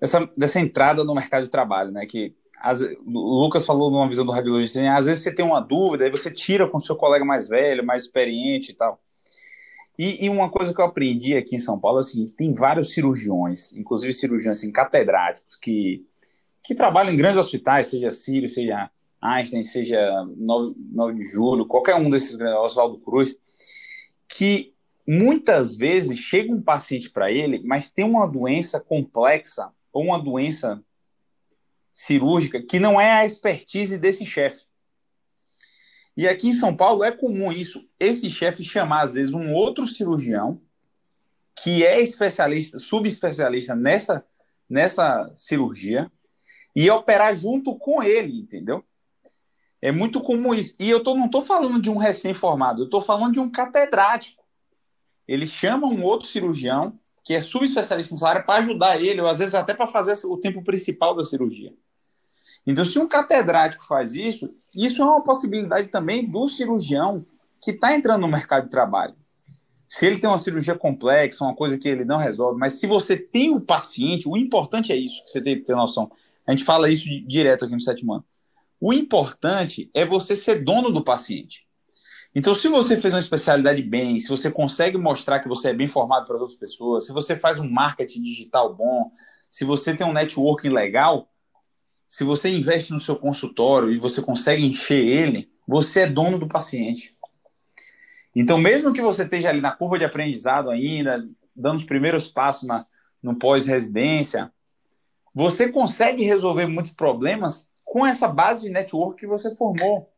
[0.00, 2.04] essa dessa entrada no mercado de trabalho, né?
[2.06, 5.60] Que as, o Lucas falou numa visão do radiologista, assim, às vezes você tem uma
[5.60, 9.00] dúvida, aí você tira com seu colega mais velho, mais experiente e tal.
[9.98, 12.52] E, e, uma coisa que eu aprendi aqui em São Paulo é o seguinte: tem
[12.52, 16.04] vários cirurgiões, inclusive cirurgiões assim, catedráticos, que,
[16.64, 20.00] que trabalham em grandes hospitais, seja Sírio, seja Einstein, seja
[20.36, 23.36] 9, 9 de Julho, qualquer um desses grandes, Oswaldo Cruz,
[24.28, 24.68] que
[25.06, 30.82] muitas vezes chega um paciente para ele, mas tem uma doença complexa ou uma doença
[31.92, 34.64] cirúrgica que não é a expertise desse chefe.
[36.16, 39.86] E aqui em São Paulo é comum isso, esse chefe chamar às vezes um outro
[39.86, 40.60] cirurgião
[41.62, 44.24] que é especialista, subespecialista nessa
[44.68, 46.10] nessa cirurgia
[46.74, 48.84] e operar junto com ele, entendeu?
[49.82, 50.74] É muito comum isso.
[50.78, 54.42] E eu tô, não estou falando de um recém-formado, eu estou falando de um catedrático.
[55.26, 59.38] Ele chama um outro cirurgião que é subespecialista nessa área para ajudar ele, ou às
[59.38, 61.72] vezes até para fazer o tempo principal da cirurgia.
[62.66, 67.24] Então, se um catedrático faz isso, isso é uma possibilidade também do cirurgião
[67.60, 69.14] que está entrando no mercado de trabalho.
[69.86, 73.16] Se ele tem uma cirurgia complexa, uma coisa que ele não resolve, mas se você
[73.16, 76.10] tem o paciente, o importante é isso, que você tem que ter noção.
[76.46, 78.24] A gente fala isso direto aqui no sétimo ano.
[78.80, 81.68] O importante é você ser dono do paciente.
[82.34, 85.88] Então, se você fez uma especialidade bem, se você consegue mostrar que você é bem
[85.88, 89.10] formado para as outras pessoas, se você faz um marketing digital bom,
[89.50, 91.28] se você tem um networking legal,
[92.08, 96.48] se você investe no seu consultório e você consegue encher ele, você é dono do
[96.48, 97.16] paciente.
[98.34, 102.66] Então, mesmo que você esteja ali na curva de aprendizado ainda, dando os primeiros passos
[102.66, 102.86] na,
[103.22, 104.52] no pós-residência,
[105.34, 110.08] você consegue resolver muitos problemas com essa base de network que você formou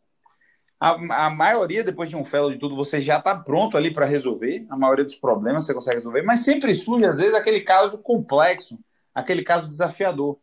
[0.79, 4.05] a, a maioria, depois de um fellow de tudo, você já está pronto ali para
[4.05, 4.67] resolver.
[4.69, 8.79] A maioria dos problemas você consegue resolver, mas sempre surge, às vezes, aquele caso complexo,
[9.15, 10.37] aquele caso desafiador.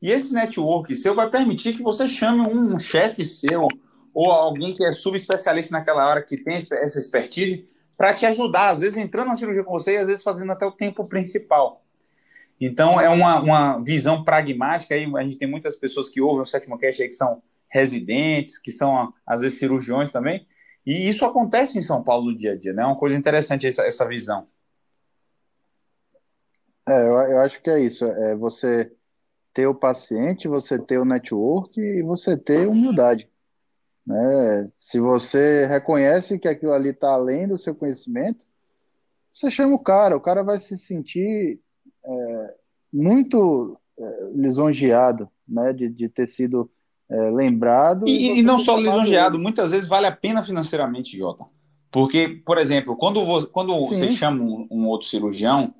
[0.00, 3.66] E esse network seu vai permitir que você chame um chefe seu
[4.14, 8.78] ou alguém que é subespecialista naquela hora, que tem essa expertise, para te ajudar, às
[8.78, 11.82] vezes entrando na cirurgia com você e às vezes fazendo até o tempo principal.
[12.60, 14.94] Então, é uma, uma visão pragmática.
[14.94, 18.58] Aí a gente tem muitas pessoas que ouvem o sétimo cast aí que são residentes,
[18.58, 20.46] que são às vezes cirurgiões também.
[20.84, 22.82] E isso acontece em São Paulo no dia a dia, né?
[22.82, 24.46] É uma coisa interessante essa, essa visão.
[26.88, 28.04] É, eu, eu acho que é isso.
[28.04, 28.92] É você
[29.52, 33.28] ter o paciente, você ter o network e você ter humildade.
[34.06, 34.70] Né?
[34.78, 38.46] Se você reconhece que aquilo ali está além do seu conhecimento,
[39.32, 41.60] você chama o cara, o cara vai se sentir
[42.06, 42.54] é,
[42.92, 45.72] muito é, lisonjeado né?
[45.72, 46.70] de, de ter sido
[47.08, 48.08] é, lembrado.
[48.08, 51.44] E, e não só lisonjeado, muitas vezes vale a pena financeiramente, Jota.
[51.90, 55.74] Porque, por exemplo, quando, você, quando você chama um, um, outro cirurgião,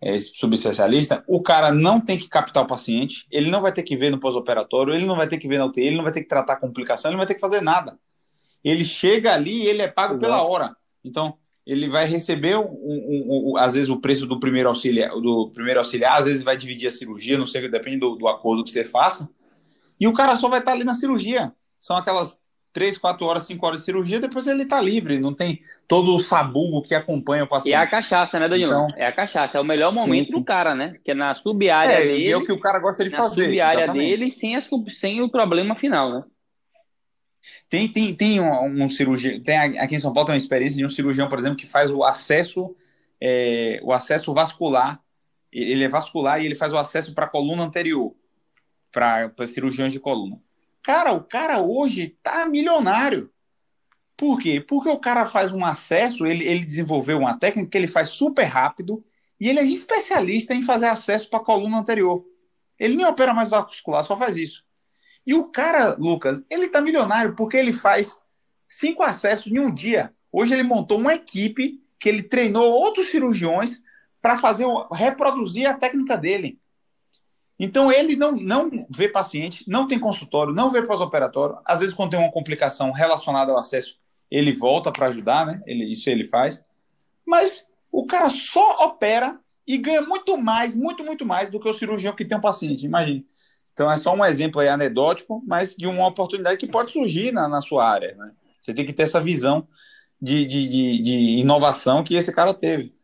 [0.00, 3.96] é, subespecialista, o cara não tem que captar o paciente, ele não vai ter que
[3.96, 6.22] ver no pós-operatório, ele não vai ter que ver na UTI, ele não vai ter
[6.22, 7.98] que tratar complicação, ele não vai ter que fazer nada.
[8.64, 10.20] Ele chega ali e ele é pago Exato.
[10.20, 10.76] pela hora.
[11.04, 15.50] Então, ele vai receber, um, um, um, às vezes, o preço do primeiro auxiliar, do
[15.54, 18.70] primeiro auxiliar, às vezes vai dividir a cirurgia, não sei, depende do, do acordo que
[18.70, 19.28] você faça.
[19.98, 21.52] E o cara só vai estar ali na cirurgia.
[21.78, 22.40] São aquelas
[22.72, 26.18] três, quatro horas, cinco horas de cirurgia, depois ele está livre, não tem todo o
[26.18, 27.72] sabugo que acompanha o paciente.
[27.72, 28.72] E é a cachaça, né, Danilo?
[28.72, 30.38] Então, é a cachaça, é o melhor momento sim, sim.
[30.38, 30.94] do cara, né?
[31.04, 32.30] Que é na sub-área é, dele.
[32.30, 33.42] É o que o cara gosta de na fazer.
[33.42, 36.24] Na sub-área dele sem, as, sem o problema final, né?
[37.68, 40.84] Tem, tem, tem um, um cirurgião, tem aqui em São Paulo tem uma experiência de
[40.84, 42.74] um cirurgião, por exemplo, que faz o acesso,
[43.20, 45.02] é, o acesso vascular.
[45.52, 48.14] Ele é vascular e ele faz o acesso para a coluna anterior
[48.90, 50.40] para cirurgiões de coluna.
[50.82, 53.30] Cara, o cara hoje tá milionário.
[54.16, 54.60] Por quê?
[54.60, 58.44] Porque o cara faz um acesso, ele, ele desenvolveu uma técnica que ele faz super
[58.44, 59.04] rápido
[59.40, 62.24] e ele é especialista em fazer acesso para a coluna anterior.
[62.78, 64.64] Ele nem opera mais vascular, só faz isso.
[65.26, 68.18] E o cara, Lucas, ele tá milionário porque ele faz
[68.68, 70.12] cinco acessos em um dia.
[70.32, 73.82] Hoje ele montou uma equipe que ele treinou outros cirurgiões
[74.20, 76.58] para fazer reproduzir a técnica dele.
[77.58, 81.58] Então ele não, não vê paciente, não tem consultório, não vê pós-operatório.
[81.64, 85.62] Às vezes, quando tem uma complicação relacionada ao acesso, ele volta para ajudar, né?
[85.66, 86.64] Ele, isso ele faz.
[87.24, 91.72] Mas o cara só opera e ganha muito mais, muito, muito mais do que o
[91.72, 93.26] cirurgião que tem um paciente, imagine.
[93.72, 97.48] Então é só um exemplo aí anedótico, mas de uma oportunidade que pode surgir na,
[97.48, 98.14] na sua área.
[98.14, 98.32] Né?
[98.58, 99.66] Você tem que ter essa visão
[100.20, 102.94] de, de, de, de inovação que esse cara teve.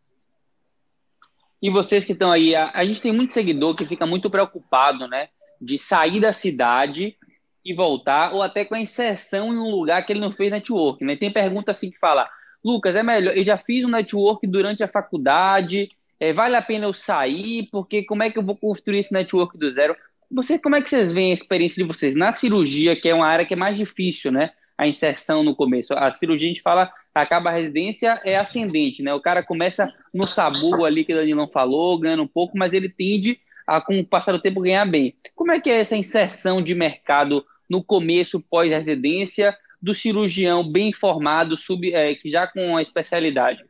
[1.60, 5.08] E vocês que estão aí, a, a, gente tem muito seguidor que fica muito preocupado,
[5.08, 5.28] né?
[5.60, 7.16] De sair da cidade
[7.64, 11.04] e voltar, ou até com a inserção em um lugar que ele não fez network,
[11.04, 11.16] né?
[11.16, 12.30] Tem pergunta assim que fala,
[12.64, 15.88] Lucas, é melhor, eu já fiz um network durante a faculdade,
[16.20, 19.58] é, vale a pena eu sair, porque como é que eu vou construir esse network
[19.58, 19.96] do zero?
[20.30, 23.26] Você, como é que vocês veem a experiência de vocês na cirurgia, que é uma
[23.26, 24.50] área que é mais difícil, né?
[24.76, 25.94] A inserção no começo.
[25.94, 29.12] A cirurgia, a gente fala, acaba a residência, é ascendente, né?
[29.14, 32.88] O cara começa no sabu ali que o Danilão falou, ganhando um pouco, mas ele
[32.88, 35.14] tende a, com o passar do tempo, ganhar bem.
[35.34, 41.56] Como é que é essa inserção de mercado no começo, pós-residência, do cirurgião bem formado,
[41.56, 43.64] sub, é, que já com a especialidade?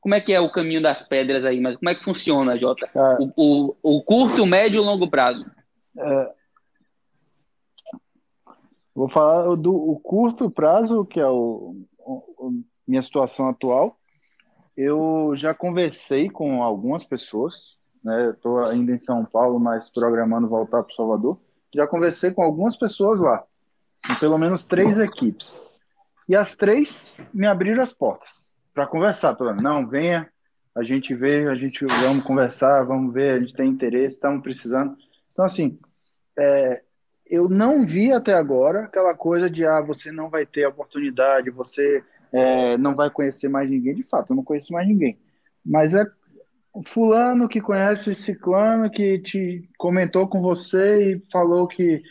[0.00, 1.60] Como é que é o caminho das pedras aí?
[1.60, 2.88] Mas como é que funciona, Jota?
[3.18, 5.44] O, o, o curto, médio e longo prazo?
[5.98, 6.32] É,
[8.94, 13.98] vou falar do o curto prazo, que é o, o, minha situação atual.
[14.76, 18.30] Eu já conversei com algumas pessoas, né?
[18.30, 21.38] Estou ainda em São Paulo, mas programando voltar para Salvador.
[21.74, 23.44] Já conversei com algumas pessoas lá,
[24.18, 25.62] pelo menos três equipes.
[26.28, 29.36] E as três me abriram as portas para conversar.
[29.36, 30.28] Falando, não, venha,
[30.74, 34.96] a gente vê, a gente vamos conversar, vamos ver, a gente tem interesse, estamos precisando.
[35.32, 35.78] Então, assim,
[36.38, 36.82] é,
[37.26, 42.02] eu não vi até agora aquela coisa de ah, você não vai ter oportunidade, você
[42.32, 43.94] é, não vai conhecer mais ninguém.
[43.94, 45.18] De fato, eu não conheço mais ninguém.
[45.64, 46.04] Mas é
[46.86, 52.02] fulano que conhece ciclano que te comentou com você e falou que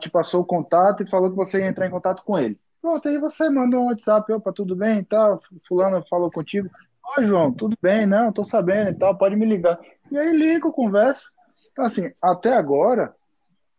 [0.00, 2.58] te passou o contato e falou que você ia entrar em contato com ele.
[2.82, 6.68] Pronto, aí você manda um WhatsApp, opa, tudo bem e tal, fulano falou contigo.
[7.16, 8.04] Oi, João, tudo bem?
[8.04, 9.78] Não, tô sabendo e tal, pode me ligar.
[10.10, 11.32] E aí ligo, converso.
[11.76, 13.14] Então, assim, até agora,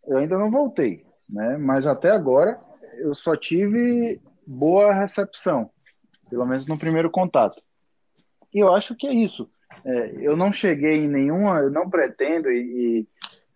[0.06, 1.58] eu ainda não voltei, né?
[1.58, 2.60] Mas até agora
[3.00, 5.72] eu só tive boa recepção,
[6.30, 7.60] pelo menos no primeiro contato.
[8.54, 9.50] E eu acho que é isso.
[9.84, 13.08] É, eu não cheguei em nenhuma, eu não pretendo e,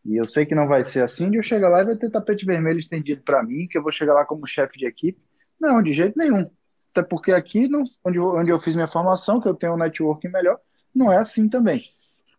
[0.04, 2.10] e, eu sei que não vai ser assim de eu chegar lá e vai ter
[2.10, 5.22] tapete vermelho estendido para mim, que eu vou chegar lá como chefe de equipe.
[5.60, 6.50] Não, de jeito nenhum.
[6.92, 10.30] Até porque aqui, não, onde, onde eu fiz minha formação, que eu tenho um networking
[10.30, 10.60] melhor,
[10.96, 11.80] não é assim também.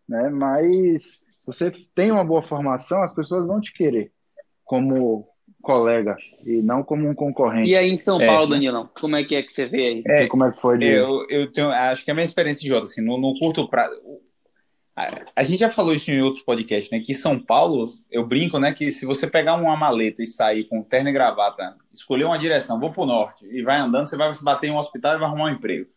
[0.08, 0.28] Né?
[0.28, 4.12] Mas se você tem uma boa formação, as pessoas vão te querer
[4.64, 5.28] como
[5.62, 7.70] colega e não como um concorrente.
[7.70, 10.02] E aí em São é, Paulo, Danilão, como é que é que você vê aí?
[10.06, 10.78] É, como é que foi?
[10.78, 10.86] De...
[10.86, 13.94] Eu, eu tenho, acho que a minha experiência de Jota, assim, no, no curto prazo,
[14.94, 17.00] a, a, gente já falou isso em outros podcasts, né?
[17.00, 18.72] Que São Paulo, eu brinco, né?
[18.72, 22.78] Que se você pegar uma maleta e sair com terno e gravata, escolher uma direção,
[22.78, 25.18] vou para o norte e vai andando, você vai se bater em um hospital e
[25.18, 25.88] vai arrumar um emprego.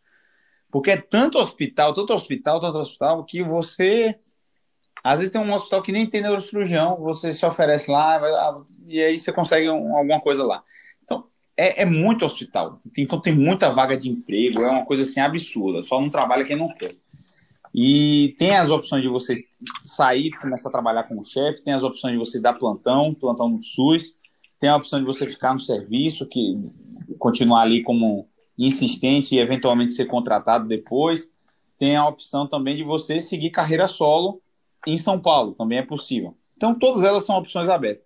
[0.75, 4.19] Porque é tanto hospital, tanto hospital, tanto hospital, que você
[5.01, 8.19] às vezes tem um hospital que nem tem neurocirurgião, você se oferece lá,
[8.85, 10.61] e aí você consegue um, alguma coisa lá.
[11.01, 12.81] Então, é, é, muito hospital.
[12.97, 15.81] Então, tem muita vaga de emprego, é uma coisa assim absurda.
[15.81, 16.93] Só não trabalha quem não quer.
[17.73, 19.45] E tem as opções de você
[19.85, 23.59] sair, começar a trabalhar como chefe, tem as opções de você dar plantão, plantão no
[23.59, 24.17] SUS,
[24.59, 26.59] tem a opção de você ficar no serviço, que
[27.17, 28.27] continuar ali como
[28.57, 31.31] insistente e eventualmente ser contratado depois.
[31.77, 34.41] Tem a opção também de você seguir carreira solo
[34.87, 36.35] em São Paulo também é possível.
[36.55, 38.05] Então, todas elas são opções abertas.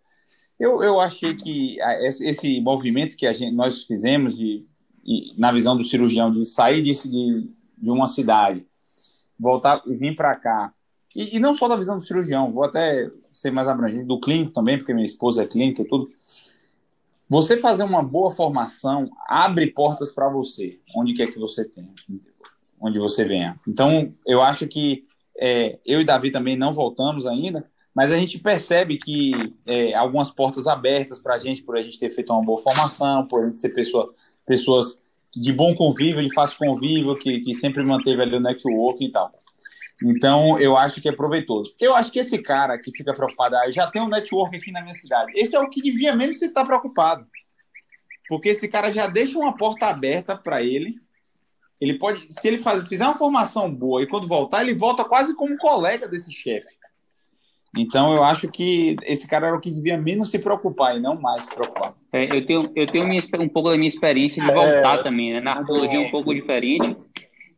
[0.59, 4.65] Eu, eu achei que esse movimento que a gente, nós fizemos, de,
[5.37, 8.65] na visão do cirurgião, de sair de, de, de uma cidade,
[9.39, 10.73] voltar e vir para cá,
[11.15, 14.51] e, e, não só da visão do cirurgião, vou até ser mais abrangente, do clínico
[14.51, 16.07] também, porque minha esposa é clínica e tudo.
[17.29, 21.93] Você fazer uma boa formação abre portas para você, onde quer que você tenha,
[22.81, 23.59] onde você venha.
[23.67, 25.05] Então, eu acho que
[25.37, 29.31] é, eu e Davi também não voltamos ainda, mas a gente percebe que
[29.67, 33.27] é, algumas portas abertas para a gente, por a gente ter feito uma boa formação,
[33.27, 34.11] por a gente ser pessoa,
[34.45, 35.03] pessoas
[35.35, 39.31] de bom convívio, de fácil convívio, que, que sempre manteve ali o network e tal.
[40.03, 41.75] Então, eu acho que é proveitoso.
[41.79, 44.81] Eu acho que esse cara que fica preocupado, ah, já tem um network aqui na
[44.81, 47.27] minha cidade, esse é o que devia menos estar preocupado.
[48.27, 51.01] Porque esse cara já deixa uma porta aberta para ele
[51.79, 55.35] ele pode, se ele faz, fizer uma formação boa e quando voltar, ele volta quase
[55.35, 56.77] como colega desse chefe.
[57.77, 61.21] Então eu acho que esse cara era o que devia menos se preocupar e não
[61.21, 61.93] mais se preocupar.
[62.11, 65.33] É, eu tenho, eu tenho minha, um pouco da minha experiência de voltar é, também,
[65.33, 65.39] né?
[65.39, 66.97] Na arqueologia é um pouco diferente,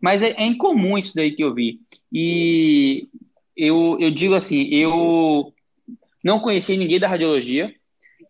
[0.02, 1.80] mas é, é incomum isso daí que eu vi.
[2.12, 3.08] E
[3.56, 5.54] eu, eu digo assim, eu
[6.24, 7.74] não conhecia ninguém da radiologia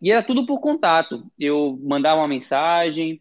[0.00, 1.24] e era tudo por contato.
[1.38, 3.20] Eu mandava uma mensagem,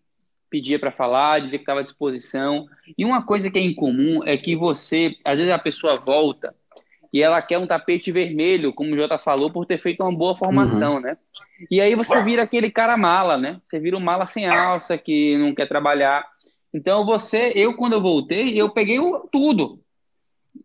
[0.50, 2.68] pedia para falar, dizia que estava à disposição.
[2.98, 6.54] E uma coisa que é incomum é que você, às vezes a pessoa volta
[7.14, 10.38] e ela quer um tapete vermelho, como o Jota falou, por ter feito uma boa
[10.38, 11.02] formação, uhum.
[11.02, 11.18] né?
[11.70, 13.60] E aí você vira aquele cara mala, né?
[13.66, 16.26] Você vira um mala sem alça que não quer trabalhar.
[16.74, 18.98] Então você, eu quando eu voltei, eu peguei
[19.30, 19.81] tudo.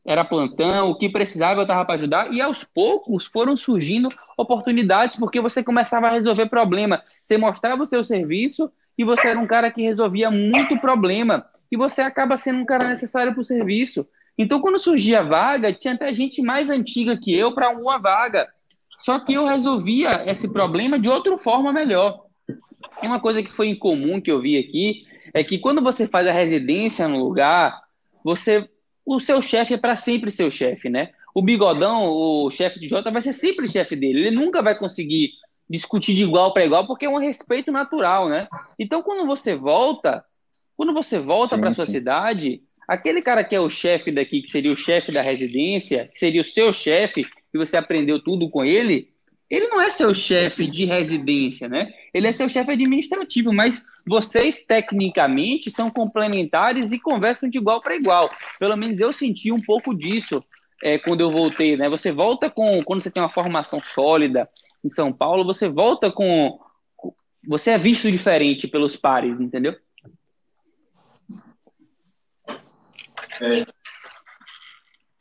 [0.05, 5.17] Era plantão, o que precisava eu estava para ajudar, e aos poucos foram surgindo oportunidades,
[5.17, 7.03] porque você começava a resolver problema.
[7.21, 11.77] Você mostrava o seu serviço e você era um cara que resolvia muito problema, e
[11.77, 14.07] você acaba sendo um cara necessário para o serviço.
[14.39, 18.49] Então, quando surgia vaga, tinha até gente mais antiga que eu para uma vaga.
[18.99, 22.25] Só que eu resolvia esse problema de outra forma melhor.
[23.03, 26.33] Uma coisa que foi incomum que eu vi aqui é que quando você faz a
[26.33, 27.83] residência no lugar,
[28.25, 28.69] você
[29.07, 31.11] o seu chefe é para sempre seu chefe, né?
[31.33, 34.27] O bigodão, o chefe de Jota, vai ser sempre chefe dele.
[34.27, 35.31] Ele nunca vai conseguir
[35.71, 38.49] discutir de igual para igual, porque é um respeito natural, né?
[38.79, 40.25] Então, quando você volta,
[40.77, 44.73] quando você volta para sua cidade, aquele cara que é o chefe daqui, que seria
[44.73, 49.11] o chefe da residência, que seria o seu chefe, que você aprendeu tudo com ele,
[49.49, 51.93] ele não é seu chefe de residência, né?
[52.13, 57.95] Ele é seu chefe administrativo, mas vocês tecnicamente são complementares e conversam de igual para
[57.95, 58.29] igual.
[58.59, 60.43] Pelo menos eu senti um pouco disso
[60.83, 61.89] é, quando eu voltei, né?
[61.89, 64.49] Você volta com quando você tem uma formação sólida
[64.85, 66.59] em São Paulo, você volta com
[67.47, 69.77] você é visto diferente pelos pares, entendeu?
[73.41, 73.61] É,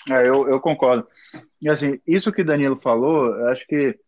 [0.09, 1.07] é eu, eu concordo.
[1.61, 3.99] E assim, isso que Danilo falou, acho que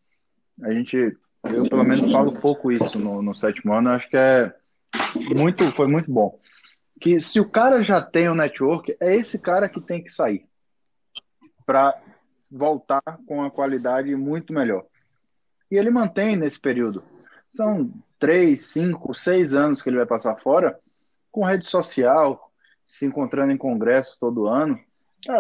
[0.62, 0.96] a gente,
[1.44, 4.54] eu pelo menos falo pouco isso no, no sétimo ano, acho que é
[5.36, 6.40] muito, foi muito bom.
[7.00, 10.10] Que se o cara já tem o um network, é esse cara que tem que
[10.10, 10.46] sair
[11.66, 12.00] para
[12.50, 14.86] voltar com a qualidade muito melhor.
[15.70, 17.04] E ele mantém nesse período.
[17.52, 20.80] São três, cinco, seis anos que ele vai passar fora
[21.32, 22.52] com rede social,
[22.86, 24.80] se encontrando em congresso todo ano.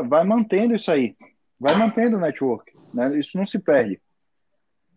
[0.07, 1.15] vai mantendo isso aí,
[1.59, 2.71] vai mantendo o network.
[2.93, 3.17] Né?
[3.17, 3.99] Isso não se perde.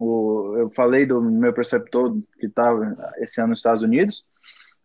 [0.00, 4.24] O, eu falei do meu preceptor que estava esse ano nos Estados Unidos.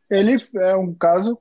[0.10, 1.40] Ele é um caso,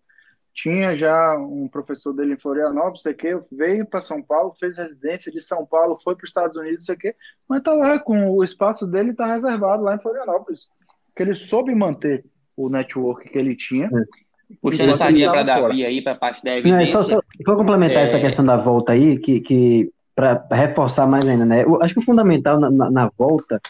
[0.55, 5.31] tinha já um professor dele em Florianópolis, sei que, veio para São Paulo, fez residência
[5.33, 7.17] de São Paulo, foi para os Estados Unidos, sei que,
[7.49, 10.69] mas está lá com o espaço dele está reservado lá em Florianópolis,
[11.15, 12.25] que ele soube manter
[12.57, 13.87] o network que ele tinha.
[13.87, 14.25] É.
[14.63, 16.77] Puxando essa linha para Davi aí, para a parte da evidência.
[16.77, 18.05] Não, é só, só, vou complementar é...
[18.05, 21.65] essa questão da volta aí, que, que para reforçar mais ainda, né?
[21.65, 23.61] Eu acho que o fundamental na, na, na volta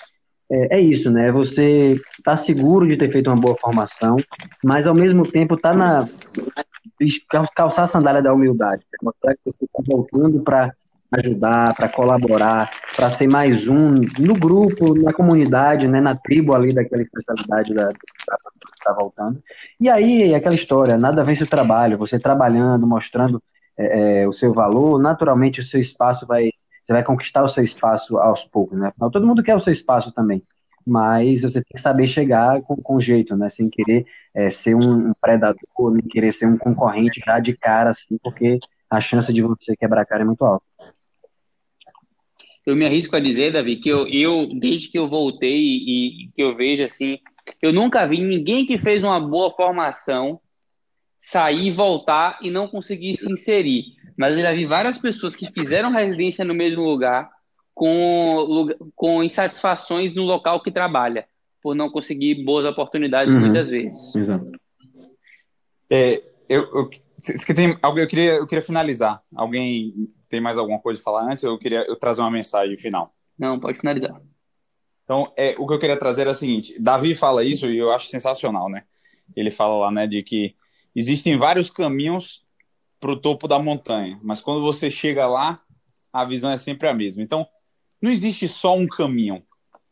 [0.51, 1.33] é, é, isso, né?
[1.33, 4.17] Você tá seguro de ter feito uma boa formação,
[4.63, 6.05] mas ao mesmo tempo tá na
[7.55, 8.99] calçar a sandália da humildade, né?
[9.03, 10.73] mostrar que você está voltando para
[11.19, 16.75] ajudar, para colaborar, para ser mais um no grupo, na comunidade, né, na tribo ali
[16.75, 19.43] daquela especialidade da, está voltando.
[19.81, 23.43] E aí, aquela história, nada vence o trabalho, você trabalhando, mostrando
[23.77, 26.51] é, é, o seu valor, naturalmente o seu espaço vai,
[26.81, 28.89] você vai conquistar o seu espaço aos poucos, né?
[28.89, 30.43] Afinal, todo mundo quer o seu espaço também,
[30.87, 33.51] mas você tem que saber chegar com, com jeito, né?
[33.51, 38.19] Sem querer é, ser um, predador, nem querer ser um concorrente já de cara, assim,
[38.23, 38.59] porque
[38.89, 40.65] a chance de você quebrar a cara é muito alta.
[42.67, 46.29] Eu me arrisco a dizer, Davi, que eu, eu desde que eu voltei e, e
[46.29, 47.19] que eu vejo assim,
[47.61, 50.41] eu nunca vi ninguém que fez uma boa formação
[51.25, 53.85] sair, voltar e não conseguir se inserir.
[54.17, 57.31] Mas eu já vi várias pessoas que fizeram residência no mesmo lugar
[57.73, 61.27] com, com insatisfações no local que trabalha,
[61.63, 63.41] por não conseguir boas oportunidades uhum.
[63.41, 64.15] muitas vezes.
[64.15, 64.53] Exato.
[65.91, 66.91] É, eu, eu,
[67.55, 69.23] tem, eu, queria, eu queria finalizar.
[69.35, 69.95] Alguém
[70.29, 71.43] tem mais alguma coisa a falar antes?
[71.43, 73.15] Eu queria eu trazer uma mensagem final.
[73.39, 74.21] Não, pode finalizar.
[75.05, 77.91] Então, é, o que eu queria trazer é o seguinte: Davi fala isso e eu
[77.93, 78.85] acho sensacional, né?
[79.35, 80.55] Ele fala lá, né, de que
[80.95, 82.43] existem vários caminhos
[83.01, 85.61] para o topo da montanha, mas quando você chega lá,
[86.13, 87.23] a visão é sempre a mesma.
[87.23, 87.47] Então,
[88.01, 89.43] não existe só um caminho.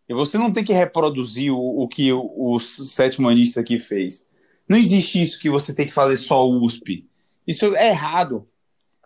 [0.08, 4.24] E você não tem que reproduzir o, o que o, o sétimo anista aqui fez.
[4.68, 7.08] Não existe isso que você tem que fazer só o USP.
[7.46, 8.48] Isso é errado.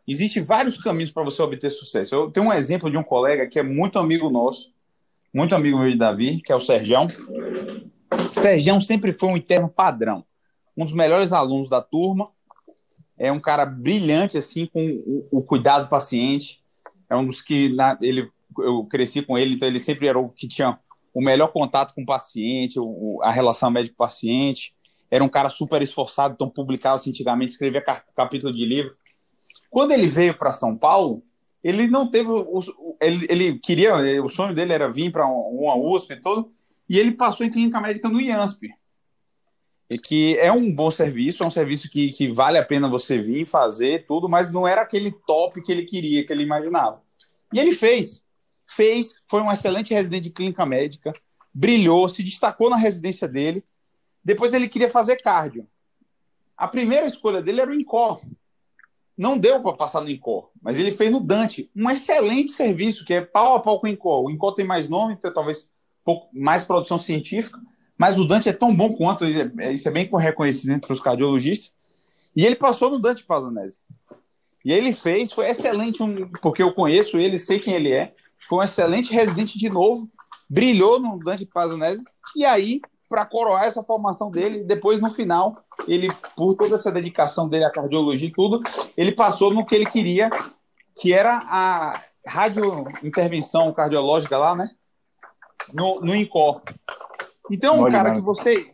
[0.07, 2.15] Existem vários caminhos para você obter sucesso.
[2.15, 4.73] Eu tenho um exemplo de um colega que é muito amigo nosso,
[5.35, 7.09] muito amigo meu de Davi, que é o Sergião.
[8.33, 10.25] Sergião sempre foi um interno padrão
[10.77, 12.31] um dos melhores alunos da turma,
[13.19, 16.63] é um cara brilhante, assim, com o, o cuidado do paciente,
[17.09, 20.29] é um dos que na, ele, eu cresci com ele, então ele sempre era o
[20.29, 20.79] que tinha
[21.15, 24.75] o melhor contato com o paciente, o, a relação médico-paciente,
[25.11, 27.83] era um cara super esforçado, então publicava assim, antigamente, escrevia
[28.15, 28.95] capítulo de livro.
[29.71, 31.23] Quando ele veio para São Paulo,
[31.65, 32.61] ele não teve o,
[33.01, 36.53] ele, ele queria, o sonho dele era vir para uma USP e todo,
[36.89, 38.69] e ele passou em clínica médica no IANSP
[39.89, 43.19] e que é um bom serviço, é um serviço que, que vale a pena você
[43.19, 47.03] vir fazer tudo, mas não era aquele top que ele queria, que ele imaginava.
[47.53, 48.25] E ele fez.
[48.67, 51.15] Fez, foi um excelente residente de clínica médica,
[51.55, 53.65] brilhou, se destacou na residência dele.
[54.25, 55.69] Depois ele queria fazer cardio.
[56.57, 58.21] A primeira escolha dele era o INCOR.
[59.17, 61.71] não deu para passar no Incor, mas ele fez no Dante.
[61.77, 64.25] Um excelente serviço, que é pau a pau com o Incor.
[64.25, 65.71] O Incor tem mais nome, tem talvez
[66.33, 67.61] mais produção científica,
[67.99, 71.73] mas o Dante é tão bom quanto, é, isso é bem reconhecido entre os cardiologistas.
[72.35, 73.81] E ele passou no Dante Pazanese.
[74.65, 78.13] E ele fez, foi excelente, um, porque eu conheço ele, sei quem ele é.
[78.49, 80.09] Foi um excelente residente de novo,
[80.49, 82.03] brilhou no Dante Pazanese.
[82.35, 85.57] E aí, para coroar essa formação dele, depois no final,
[85.89, 88.61] ele, por toda essa dedicação dele à cardiologia e tudo,
[88.97, 90.29] ele passou no que ele queria,
[91.01, 91.93] que era a
[92.27, 94.69] radiointervenção cardiológica lá, né?
[95.73, 96.63] No, no INCOR.
[97.51, 98.73] Então, um cara que você,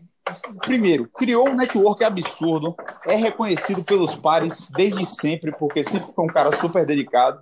[0.65, 2.75] primeiro, criou um network absurdo,
[3.07, 7.41] é reconhecido pelos pares desde sempre, porque sempre foi um cara super dedicado.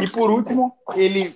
[0.00, 1.32] E por último, ele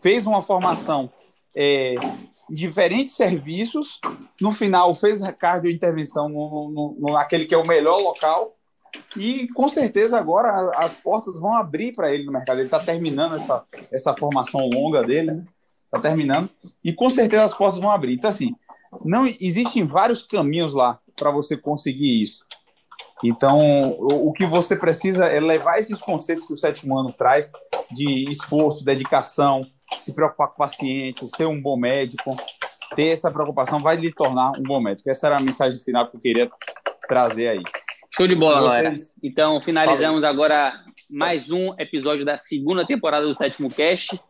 [0.00, 1.10] fez uma formação
[1.54, 4.00] é, em diferentes serviços.
[4.40, 8.56] No final, fez cardiointervenção no, no, no, naquele que é o melhor local.
[9.16, 12.58] E com certeza agora as portas vão abrir para ele no mercado.
[12.58, 15.44] Ele está terminando essa, essa formação longa dele, né?
[15.92, 16.48] Está terminando.
[16.84, 18.14] E com certeza as portas vão abrir.
[18.14, 18.54] Então, assim,
[19.04, 22.42] não existem vários caminhos lá para você conseguir isso.
[23.22, 23.58] Então,
[23.98, 27.50] o, o, que você precisa é levar esses conceitos que o sétimo ano traz
[27.92, 29.62] de esforço, dedicação,
[29.92, 32.30] se preocupar com o paciente, ser um bom médico,
[32.96, 35.10] ter essa preocupação vai lhe tornar um bom médico.
[35.10, 36.50] Essa era a mensagem final que eu queria
[37.08, 37.62] trazer aí.
[38.10, 38.94] Show de bola, galera.
[39.22, 40.72] Então, finalizamos agora
[41.10, 44.20] mais um episódio da segunda temporada do Sétimo Cast.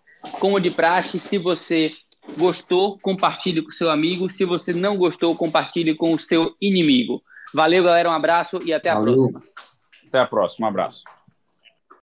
[0.40, 1.92] Como de praxe, se você
[2.38, 2.98] Gostou?
[3.02, 4.30] Compartilhe com seu amigo.
[4.30, 7.22] Se você não gostou, compartilhe com o seu inimigo.
[7.54, 8.10] Valeu, galera.
[8.10, 9.12] Um abraço e até Valeu.
[9.12, 9.40] a próxima.
[10.06, 10.66] Até a próxima.
[10.66, 11.04] Um abraço.